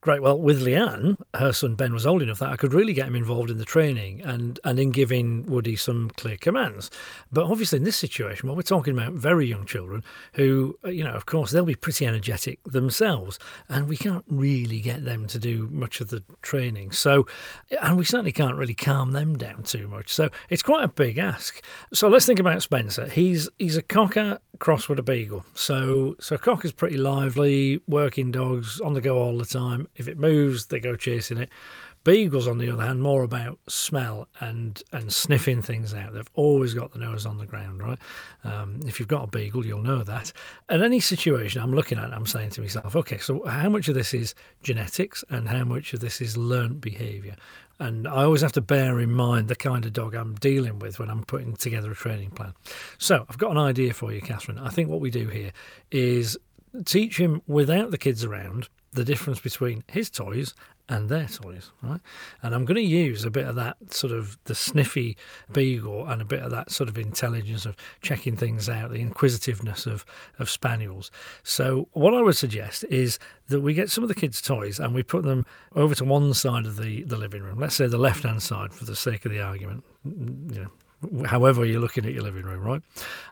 Great. 0.00 0.22
Well, 0.22 0.38
with 0.38 0.62
Leanne, 0.62 1.16
her 1.34 1.52
son 1.52 1.74
Ben 1.74 1.92
was 1.92 2.06
old 2.06 2.22
enough 2.22 2.38
that 2.38 2.50
I 2.50 2.56
could 2.56 2.72
really 2.72 2.92
get 2.92 3.08
him 3.08 3.16
involved 3.16 3.50
in 3.50 3.58
the 3.58 3.64
training 3.64 4.22
and, 4.22 4.60
and 4.62 4.78
in 4.78 4.92
giving 4.92 5.44
Woody 5.46 5.74
some 5.74 6.10
clear 6.10 6.36
commands. 6.36 6.88
But 7.32 7.46
obviously, 7.46 7.78
in 7.78 7.84
this 7.84 7.96
situation, 7.96 8.46
well, 8.46 8.54
we're 8.54 8.62
talking 8.62 8.96
about 8.96 9.14
very 9.14 9.46
young 9.46 9.66
children 9.66 10.04
who, 10.34 10.78
uh, 10.84 10.90
you 10.90 11.02
know, 11.02 11.10
of 11.10 11.26
course, 11.26 11.50
they'll 11.50 11.64
be 11.64 11.74
pretty 11.74 12.06
energetic 12.06 12.62
themselves, 12.62 13.40
and 13.68 13.88
we 13.88 13.96
can't 13.96 14.24
really 14.28 14.80
get 14.80 15.04
them 15.04 15.26
to 15.26 15.38
do 15.38 15.68
much 15.72 16.00
of 16.00 16.10
the 16.10 16.22
training. 16.42 16.92
So, 16.92 17.26
and 17.82 17.96
we 17.96 18.04
certainly 18.04 18.32
can't 18.32 18.56
really 18.56 18.74
calm 18.74 19.10
them 19.10 19.36
down 19.36 19.64
too 19.64 19.88
much. 19.88 20.12
So, 20.12 20.28
it's 20.48 20.62
quite 20.62 20.84
a 20.84 20.88
big 20.88 21.18
ask. 21.18 21.60
So, 21.92 22.06
let's 22.06 22.24
think 22.24 22.38
about 22.38 22.62
Spencer. 22.62 23.08
He's 23.08 23.48
he's 23.58 23.76
a 23.76 23.82
cocker 23.82 24.38
cross 24.58 24.88
with 24.88 24.98
a 24.98 25.02
beagle. 25.02 25.44
So, 25.54 26.16
so 26.20 26.36
cock 26.36 26.64
is 26.64 26.72
pretty 26.72 26.96
lively, 26.96 27.80
working 27.86 28.30
dogs 28.30 28.80
on 28.80 28.94
the 28.94 29.00
go 29.00 29.18
all 29.18 29.38
the 29.38 29.44
time 29.44 29.88
if 29.96 30.08
it 30.08 30.18
moves, 30.18 30.66
they 30.66 30.80
go 30.80 30.96
chasing 30.96 31.38
it. 31.38 31.50
Beagles, 32.04 32.46
on 32.48 32.58
the 32.58 32.70
other 32.70 32.84
hand, 32.84 33.02
more 33.02 33.22
about 33.22 33.58
smell 33.68 34.28
and 34.40 34.82
and 34.92 35.12
sniffing 35.12 35.62
things 35.62 35.94
out. 35.94 36.14
They've 36.14 36.30
always 36.34 36.74
got 36.74 36.92
the 36.92 36.98
nose 36.98 37.26
on 37.26 37.38
the 37.38 37.46
ground, 37.46 37.82
right? 37.82 37.98
Um, 38.44 38.80
if 38.86 38.98
you've 38.98 39.08
got 39.08 39.24
a 39.24 39.26
beagle, 39.26 39.66
you'll 39.66 39.82
know 39.82 40.02
that. 40.02 40.32
At 40.68 40.82
any 40.82 41.00
situation 41.00 41.62
I'm 41.62 41.74
looking 41.74 41.98
at, 41.98 42.12
I'm 42.12 42.26
saying 42.26 42.50
to 42.50 42.60
myself, 42.60 42.96
okay, 42.96 43.18
so 43.18 43.44
how 43.46 43.68
much 43.68 43.88
of 43.88 43.94
this 43.94 44.14
is 44.14 44.34
genetics 44.62 45.24
and 45.28 45.48
how 45.48 45.64
much 45.64 45.92
of 45.92 46.00
this 46.00 46.20
is 46.20 46.36
learnt 46.36 46.80
behaviour? 46.80 47.36
And 47.80 48.08
I 48.08 48.24
always 48.24 48.40
have 48.40 48.52
to 48.52 48.60
bear 48.60 48.98
in 48.98 49.12
mind 49.12 49.48
the 49.48 49.54
kind 49.54 49.84
of 49.84 49.92
dog 49.92 50.14
I'm 50.14 50.34
dealing 50.34 50.80
with 50.80 50.98
when 50.98 51.10
I'm 51.10 51.24
putting 51.24 51.54
together 51.54 51.92
a 51.92 51.94
training 51.94 52.30
plan. 52.30 52.54
So 52.98 53.24
I've 53.28 53.38
got 53.38 53.52
an 53.52 53.58
idea 53.58 53.94
for 53.94 54.12
you, 54.12 54.20
Catherine. 54.20 54.58
I 54.58 54.70
think 54.70 54.88
what 54.88 55.00
we 55.00 55.10
do 55.10 55.28
here 55.28 55.52
is 55.92 56.36
teach 56.84 57.18
him 57.18 57.42
without 57.46 57.90
the 57.90 57.98
kids 57.98 58.24
around 58.24 58.68
the 58.98 59.04
difference 59.04 59.38
between 59.38 59.84
his 59.86 60.10
toys 60.10 60.54
and 60.88 61.08
their 61.08 61.26
toys, 61.26 61.70
right? 61.82 62.00
And 62.42 62.54
I'm 62.54 62.64
going 62.64 62.76
to 62.76 62.82
use 62.82 63.24
a 63.24 63.30
bit 63.30 63.46
of 63.46 63.54
that 63.54 63.76
sort 63.92 64.12
of 64.12 64.38
the 64.44 64.54
sniffy 64.54 65.16
beagle 65.52 66.06
and 66.06 66.20
a 66.20 66.24
bit 66.24 66.42
of 66.42 66.50
that 66.50 66.70
sort 66.70 66.88
of 66.88 66.98
intelligence 66.98 67.64
of 67.64 67.76
checking 68.00 68.36
things 68.36 68.68
out, 68.68 68.90
the 68.90 69.00
inquisitiveness 69.00 69.86
of, 69.86 70.04
of 70.38 70.50
spaniels. 70.50 71.10
So, 71.44 71.88
what 71.92 72.12
I 72.12 72.22
would 72.22 72.36
suggest 72.36 72.84
is 72.90 73.18
that 73.48 73.60
we 73.60 73.72
get 73.72 73.90
some 73.90 74.02
of 74.02 74.08
the 74.08 74.14
kids' 74.14 74.42
toys 74.42 74.80
and 74.80 74.94
we 74.94 75.02
put 75.02 75.22
them 75.22 75.46
over 75.76 75.94
to 75.94 76.04
one 76.04 76.34
side 76.34 76.66
of 76.66 76.76
the, 76.76 77.04
the 77.04 77.16
living 77.16 77.42
room, 77.42 77.60
let's 77.60 77.76
say 77.76 77.86
the 77.86 77.98
left 77.98 78.24
hand 78.24 78.42
side 78.42 78.72
for 78.72 78.84
the 78.84 78.96
sake 78.96 79.24
of 79.24 79.30
the 79.30 79.40
argument, 79.40 79.84
you 80.04 80.62
know, 80.62 81.26
however 81.26 81.64
you're 81.64 81.80
looking 81.80 82.04
at 82.04 82.12
your 82.12 82.24
living 82.24 82.44
room, 82.44 82.62
right? 82.62 82.82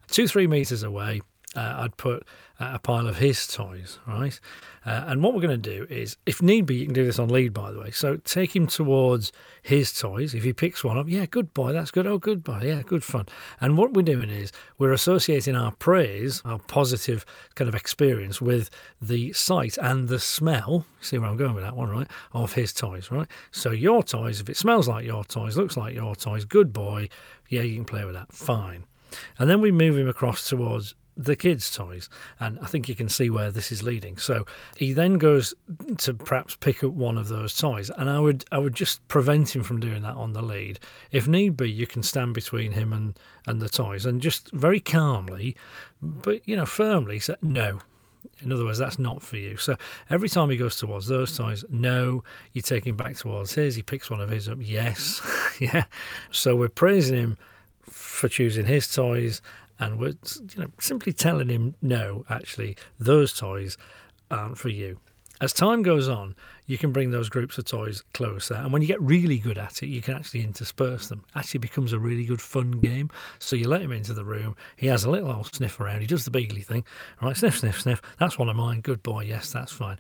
Two, 0.09 0.29
three 0.29 0.47
meters 0.47 0.83
away, 0.83 1.23
uh, 1.57 1.75
I'd 1.79 1.97
put 1.97 2.25
uh, 2.61 2.73
a 2.75 2.79
pile 2.79 3.07
of 3.07 3.17
his 3.17 3.47
toys, 3.47 3.99
right? 4.07 4.39
Uh, 4.85 5.05
and 5.09 5.23
what 5.23 5.35
we're 5.35 5.41
going 5.41 5.61
to 5.61 5.71
do 5.71 5.87
is, 5.91 6.17
if 6.27 6.41
need 6.41 6.67
be, 6.67 6.77
you 6.77 6.85
can 6.85 6.95
do 6.95 7.05
this 7.05 7.19
on 7.19 7.29
lead, 7.29 7.53
by 7.53 7.73
the 7.73 7.81
way. 7.81 7.91
So 7.91 8.17
take 8.19 8.55
him 8.55 8.67
towards 8.67 9.33
his 9.63 9.93
toys. 9.93 10.33
If 10.35 10.45
he 10.45 10.53
picks 10.53 10.85
one 10.85 10.97
up, 10.97 11.09
yeah, 11.09 11.27
good 11.27 11.53
boy, 11.53 11.73
that's 11.73 11.91
good. 11.91 12.07
Oh, 12.07 12.19
good 12.19 12.45
boy, 12.45 12.61
yeah, 12.63 12.83
good 12.83 13.03
fun. 13.03 13.27
And 13.61 13.77
what 13.77 13.95
we're 13.95 14.03
doing 14.03 14.31
is 14.31 14.53
we're 14.79 14.93
associating 14.93 15.57
our 15.57 15.73
praise, 15.73 16.41
our 16.45 16.59
positive 16.59 17.27
kind 17.57 17.69
of 17.69 17.75
experience 17.75 18.41
with 18.41 18.71
the 19.03 19.33
sight 19.33 19.77
and 19.79 20.09
the 20.09 20.21
smell. 20.21 20.87
See 21.01 21.19
where 21.19 21.29
I'm 21.29 21.37
going 21.37 21.55
with 21.55 21.65
that 21.65 21.77
one, 21.77 21.91
right? 21.91 22.09
Of 22.33 22.53
his 22.53 22.73
toys, 22.73 23.11
right? 23.11 23.29
So 23.51 23.73
your 23.73 24.03
toys, 24.03 24.41
if 24.41 24.49
it 24.49 24.57
smells 24.57 24.89
like 24.89 25.05
your 25.05 25.25
toys, 25.25 25.57
looks 25.57 25.77
like 25.77 25.95
your 25.95 26.15
toys, 26.15 26.45
good 26.45 26.73
boy, 26.73 27.09
yeah, 27.49 27.63
you 27.63 27.75
can 27.75 27.85
play 27.85 28.05
with 28.05 28.15
that, 28.15 28.33
fine. 28.33 28.85
And 29.39 29.49
then 29.49 29.61
we 29.61 29.71
move 29.71 29.97
him 29.97 30.09
across 30.09 30.49
towards 30.49 30.95
the 31.17 31.37
kids' 31.37 31.75
toys, 31.75 32.09
and 32.39 32.59
I 32.61 32.67
think 32.67 32.89
you 32.89 32.95
can 32.95 33.09
see 33.09 33.31
where 33.31 33.51
this 33.51 33.73
is 33.73 33.83
leading. 33.83 34.19
So 34.19 34.45
he 34.77 34.93
then 34.93 35.15
goes 35.15 35.55
to 35.99 36.15
perhaps 36.15 36.57
pick 36.57 36.85
up 36.85 36.93
one 36.93 37.17
of 37.17 37.29
those 37.29 37.57
toys, 37.57 37.91
and 37.97 38.11
I 38.11 38.21
would 38.21 38.45
I 38.53 38.59
would 38.59 38.75
just 38.75 39.07
prevent 39.09 39.55
him 39.55 39.63
from 39.63 39.81
doing 39.81 40.03
that 40.03 40.15
on 40.15 40.35
the 40.35 40.43
lead. 40.43 40.79
If 41.11 41.27
need 41.27 41.57
be, 41.57 41.71
you 41.71 41.87
can 41.87 42.03
stand 42.03 42.35
between 42.35 42.73
him 42.73 42.93
and 42.93 43.19
and 43.47 43.61
the 43.61 43.69
toys, 43.69 44.05
and 44.05 44.21
just 44.21 44.51
very 44.53 44.81
calmly, 44.81 45.57
but 46.03 46.47
you 46.47 46.57
know 46.57 46.67
firmly 46.67 47.19
say 47.19 47.37
no. 47.41 47.81
In 48.43 48.53
other 48.53 48.65
words, 48.65 48.79
that's 48.79 48.99
not 48.99 49.23
for 49.23 49.37
you. 49.37 49.57
So 49.57 49.77
every 50.11 50.29
time 50.29 50.51
he 50.51 50.57
goes 50.57 50.77
towards 50.77 51.07
those 51.07 51.37
toys, 51.37 51.65
no, 51.71 52.25
you 52.53 52.61
take 52.61 52.85
him 52.85 52.97
back 52.97 53.17
towards 53.17 53.55
his. 53.55 53.77
He 53.77 53.83
picks 53.83 54.11
one 54.11 54.21
of 54.21 54.31
his 54.31 54.49
up, 54.49 54.59
yes, 54.61 55.23
yeah. 55.61 55.85
So 56.33 56.57
we're 56.57 56.69
praising 56.69 57.17
him 57.17 57.39
for 57.89 58.29
choosing 58.29 58.67
his 58.67 58.93
toys 58.93 59.41
and 59.79 59.99
we're 59.99 60.15
you 60.55 60.61
know 60.63 60.69
simply 60.81 61.13
telling 61.13 61.49
him 61.49 61.75
no 61.83 62.25
actually 62.29 62.77
those 62.99 63.33
toys 63.33 63.77
aren't 64.31 64.59
for 64.59 64.69
you. 64.69 64.99
As 65.41 65.53
time 65.53 65.83
goes 65.83 66.09
on 66.09 66.35
you 66.67 66.79
can 66.79 66.93
bring 66.93 67.11
those 67.11 67.29
groups 67.29 67.59
of 67.59 67.65
toys 67.65 68.03
closer 68.15 68.55
and 68.55 68.73
when 68.73 68.83
you 68.83 68.89
get 68.89 69.01
really 69.01 69.39
good 69.39 69.59
at 69.59 69.83
it 69.83 69.89
you 69.89 70.01
can 70.01 70.15
actually 70.15 70.43
intersperse 70.43 71.09
them. 71.09 71.25
Actually 71.35 71.59
becomes 71.59 71.93
a 71.93 71.99
really 71.99 72.25
good 72.25 72.41
fun 72.41 72.73
game. 72.73 73.11
So 73.39 73.55
you 73.57 73.69
let 73.69 73.83
him 73.83 73.93
into 73.93 74.15
the 74.15 74.25
room. 74.25 74.57
He 74.77 74.87
has 74.87 75.05
a 75.05 75.11
little 75.11 75.31
old 75.31 75.55
sniff 75.55 75.79
around. 75.79 76.01
He 76.01 76.07
does 76.07 76.25
the 76.25 76.31
beagly 76.31 76.65
thing. 76.65 76.85
Right 77.21 77.37
sniff 77.37 77.59
sniff 77.59 77.81
sniff. 77.81 78.03
That's 78.19 78.39
one 78.39 78.49
of 78.49 78.57
mine. 78.57 78.81
Good 78.81 79.03
boy. 79.03 79.25
Yes 79.25 79.53
that's 79.53 79.73
fine. 79.73 79.99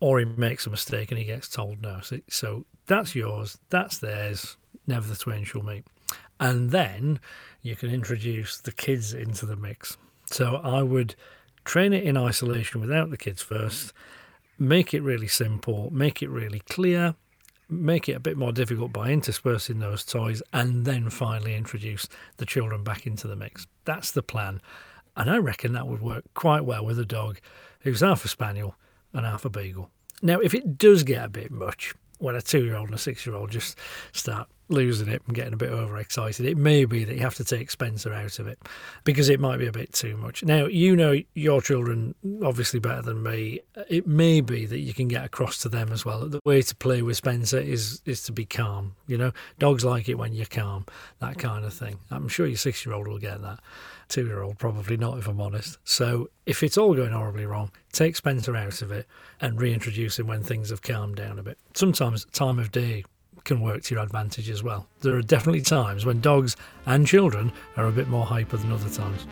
Or 0.00 0.18
he 0.18 0.24
makes 0.24 0.66
a 0.66 0.70
mistake 0.70 1.10
and 1.10 1.18
he 1.18 1.24
gets 1.24 1.48
told 1.48 1.82
no. 1.82 2.00
So, 2.02 2.18
so 2.28 2.66
that's 2.86 3.14
yours. 3.14 3.58
That's 3.68 3.98
theirs. 3.98 4.56
Never 4.86 5.06
the 5.06 5.16
twain 5.16 5.44
shall 5.44 5.62
meet 5.62 5.84
and 6.38 6.70
then 6.70 7.20
you 7.62 7.76
can 7.76 7.90
introduce 7.90 8.58
the 8.58 8.72
kids 8.72 9.12
into 9.12 9.46
the 9.46 9.56
mix. 9.56 9.96
So 10.30 10.56
I 10.56 10.82
would 10.82 11.14
train 11.64 11.92
it 11.92 12.04
in 12.04 12.16
isolation 12.16 12.80
without 12.80 13.10
the 13.10 13.16
kids 13.16 13.42
first, 13.42 13.92
make 14.58 14.94
it 14.94 15.02
really 15.02 15.28
simple, 15.28 15.90
make 15.92 16.22
it 16.22 16.28
really 16.28 16.60
clear, 16.60 17.14
make 17.68 18.08
it 18.08 18.12
a 18.12 18.20
bit 18.20 18.36
more 18.36 18.52
difficult 18.52 18.92
by 18.92 19.10
interspersing 19.10 19.78
those 19.78 20.04
toys, 20.04 20.42
and 20.52 20.84
then 20.84 21.10
finally 21.10 21.54
introduce 21.56 22.08
the 22.36 22.46
children 22.46 22.84
back 22.84 23.06
into 23.06 23.26
the 23.26 23.36
mix. 23.36 23.66
That's 23.84 24.10
the 24.10 24.22
plan. 24.22 24.60
And 25.16 25.30
I 25.30 25.38
reckon 25.38 25.72
that 25.72 25.88
would 25.88 26.02
work 26.02 26.24
quite 26.34 26.64
well 26.64 26.84
with 26.84 26.98
a 26.98 27.06
dog 27.06 27.38
who's 27.80 28.00
half 28.00 28.24
a 28.24 28.28
spaniel 28.28 28.76
and 29.12 29.24
half 29.24 29.44
a 29.44 29.50
beagle. 29.50 29.90
Now, 30.22 30.40
if 30.40 30.54
it 30.54 30.78
does 30.78 31.02
get 31.02 31.24
a 31.24 31.28
bit 31.28 31.50
much, 31.50 31.94
when 32.18 32.36
a 32.36 32.42
two 32.42 32.64
year 32.64 32.76
old 32.76 32.88
and 32.88 32.94
a 32.94 32.98
six 32.98 33.26
year 33.26 33.34
old 33.34 33.50
just 33.50 33.78
start 34.12 34.48
losing 34.68 35.08
it 35.08 35.22
and 35.26 35.34
getting 35.34 35.52
a 35.52 35.56
bit 35.56 35.70
overexcited, 35.70 36.44
it 36.44 36.56
may 36.56 36.84
be 36.84 37.04
that 37.04 37.14
you 37.14 37.20
have 37.20 37.34
to 37.36 37.44
take 37.44 37.70
Spencer 37.70 38.12
out 38.12 38.38
of 38.38 38.46
it 38.46 38.58
because 39.04 39.28
it 39.28 39.40
might 39.40 39.58
be 39.58 39.66
a 39.66 39.72
bit 39.72 39.92
too 39.92 40.16
much. 40.16 40.42
Now, 40.42 40.66
you 40.66 40.96
know 40.96 41.16
your 41.34 41.60
children 41.60 42.14
obviously 42.42 42.80
better 42.80 43.02
than 43.02 43.22
me. 43.22 43.60
It 43.88 44.06
may 44.06 44.40
be 44.40 44.66
that 44.66 44.78
you 44.78 44.92
can 44.92 45.08
get 45.08 45.24
across 45.24 45.58
to 45.58 45.68
them 45.68 45.92
as 45.92 46.04
well. 46.04 46.26
The 46.28 46.40
way 46.44 46.62
to 46.62 46.74
play 46.76 47.02
with 47.02 47.16
Spencer 47.16 47.58
is 47.58 48.02
is 48.04 48.22
to 48.24 48.32
be 48.32 48.44
calm. 48.44 48.94
You 49.06 49.18
know, 49.18 49.32
dogs 49.58 49.84
like 49.84 50.08
it 50.08 50.18
when 50.18 50.32
you're 50.32 50.46
calm, 50.46 50.86
that 51.20 51.38
kind 51.38 51.64
of 51.64 51.72
thing. 51.72 51.98
I'm 52.10 52.28
sure 52.28 52.46
your 52.46 52.56
six 52.56 52.84
year 52.84 52.94
old 52.94 53.06
will 53.06 53.18
get 53.18 53.42
that. 53.42 53.60
Two 54.08 54.26
year 54.26 54.42
old, 54.42 54.58
probably 54.58 54.96
not, 54.96 55.18
if 55.18 55.26
I'm 55.26 55.40
honest. 55.40 55.78
So, 55.84 56.30
if 56.44 56.62
it's 56.62 56.78
all 56.78 56.94
going 56.94 57.10
horribly 57.10 57.44
wrong, 57.44 57.72
take 57.92 58.14
Spencer 58.14 58.54
out 58.54 58.80
of 58.80 58.92
it 58.92 59.06
and 59.40 59.60
reintroduce 59.60 60.18
him 60.18 60.28
when 60.28 60.44
things 60.44 60.70
have 60.70 60.82
calmed 60.82 61.16
down 61.16 61.40
a 61.40 61.42
bit. 61.42 61.58
Sometimes, 61.74 62.24
time 62.26 62.60
of 62.60 62.70
day 62.70 63.04
can 63.46 63.62
work 63.62 63.82
to 63.84 63.94
your 63.94 64.04
advantage 64.04 64.50
as 64.50 64.62
well. 64.62 64.86
There 65.00 65.16
are 65.16 65.22
definitely 65.22 65.62
times 65.62 66.04
when 66.04 66.20
dogs 66.20 66.56
and 66.84 67.06
children 67.06 67.52
are 67.78 67.86
a 67.86 67.92
bit 67.92 68.08
more 68.08 68.26
hyper 68.26 68.58
than 68.58 68.72
other 68.72 68.90
times. 68.90 69.26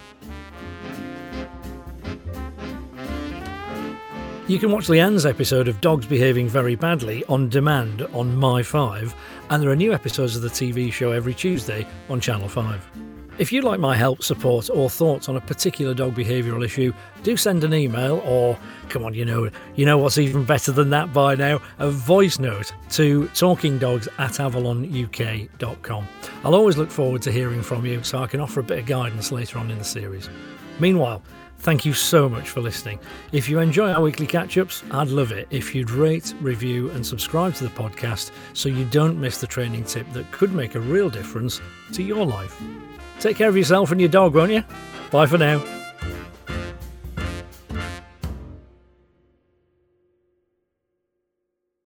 You 4.47 4.59
can 4.59 4.71
watch 4.71 4.89
Leanne's 4.89 5.27
episode 5.27 5.69
of 5.69 5.81
Dogs 5.81 6.07
Behaving 6.07 6.49
Very 6.49 6.75
Badly 6.75 7.25
on 7.31 7.49
demand 7.49 8.03
on 8.13 8.37
My 8.37 8.63
5, 8.63 9.15
and 9.51 9.63
there 9.63 9.71
are 9.71 9.77
new 9.77 9.93
episodes 9.93 10.37
of 10.37 10.43
the 10.43 10.49
TV 10.49 10.93
show 10.93 11.13
every 11.13 11.35
Tuesday 11.35 11.87
on 12.09 12.21
Channel 12.21 12.49
5. 12.49 13.14
If 13.37 13.51
you'd 13.51 13.65
like 13.65 13.81
my 13.81 13.97
help, 13.97 14.23
support, 14.23 14.71
or 14.71 14.89
thoughts 14.89 15.29
on 15.29 15.35
a 15.35 15.41
particular 15.41 15.93
dog 15.93 16.15
behavioural 16.15 16.65
issue, 16.65 16.93
do 17.25 17.37
send 17.37 17.65
an 17.65 17.75
email 17.75 18.23
or, 18.25 18.57
come 18.89 19.05
on, 19.05 19.13
you 19.13 19.25
know, 19.25 19.51
you 19.75 19.85
know 19.85 19.99
what's 19.99 20.19
even 20.19 20.45
better 20.45 20.71
than 20.71 20.91
that 20.91 21.13
by 21.13 21.35
now, 21.35 21.61
a 21.81 21.91
voice 21.91 22.39
note 22.39 22.73
to 22.91 23.25
talkingdogs 23.35 24.07
at 24.19 24.35
avalonuk.com. 24.35 26.09
I'll 26.45 26.55
always 26.55 26.77
look 26.77 26.93
forward 26.93 27.23
to 27.23 27.33
hearing 27.33 27.61
from 27.61 27.85
you 27.85 28.05
so 28.05 28.23
I 28.23 28.29
can 28.29 28.39
offer 28.39 28.61
a 28.61 28.63
bit 28.63 28.79
of 28.79 28.87
guidance 28.87 29.33
later 29.33 29.59
on 29.59 29.69
in 29.69 29.79
the 29.79 29.85
series. 29.85 30.31
Meanwhile, 30.79 31.23
Thank 31.59 31.87
you 31.87 31.95
so 31.95 32.29
much 32.29 32.51
for 32.51 32.61
listening. 32.61 32.99
If 33.33 33.49
you 33.49 33.59
enjoy 33.59 33.91
our 33.91 34.03
weekly 34.03 34.27
catch 34.27 34.59
ups, 34.59 34.85
I'd 34.91 35.09
love 35.09 35.33
it 35.33 35.47
if 35.49 35.75
you'd 35.75 35.91
rate, 35.91 36.35
review, 36.43 36.91
and 36.91 37.07
subscribe 37.07 37.55
to 37.55 37.65
the 37.65 37.71
podcast 37.71 38.33
so 38.53 38.69
you 38.69 38.85
don't 38.85 39.19
miss 39.19 39.41
the 39.41 39.47
training 39.47 39.85
tip 39.85 40.07
that 40.13 40.31
could 40.31 40.53
make 40.53 40.75
a 40.75 40.81
real 40.81 41.09
difference 41.09 41.63
to 41.93 42.03
your 42.03 42.27
life. 42.27 42.61
Take 43.25 43.39
care 43.39 43.49
of 43.49 43.57
yourself 43.57 43.91
and 43.91 43.99
your 43.99 44.11
dog, 44.11 44.35
won't 44.35 44.53
you? 44.53 44.63
Bye 45.11 45.25
for 45.25 45.39
now. 45.39 45.65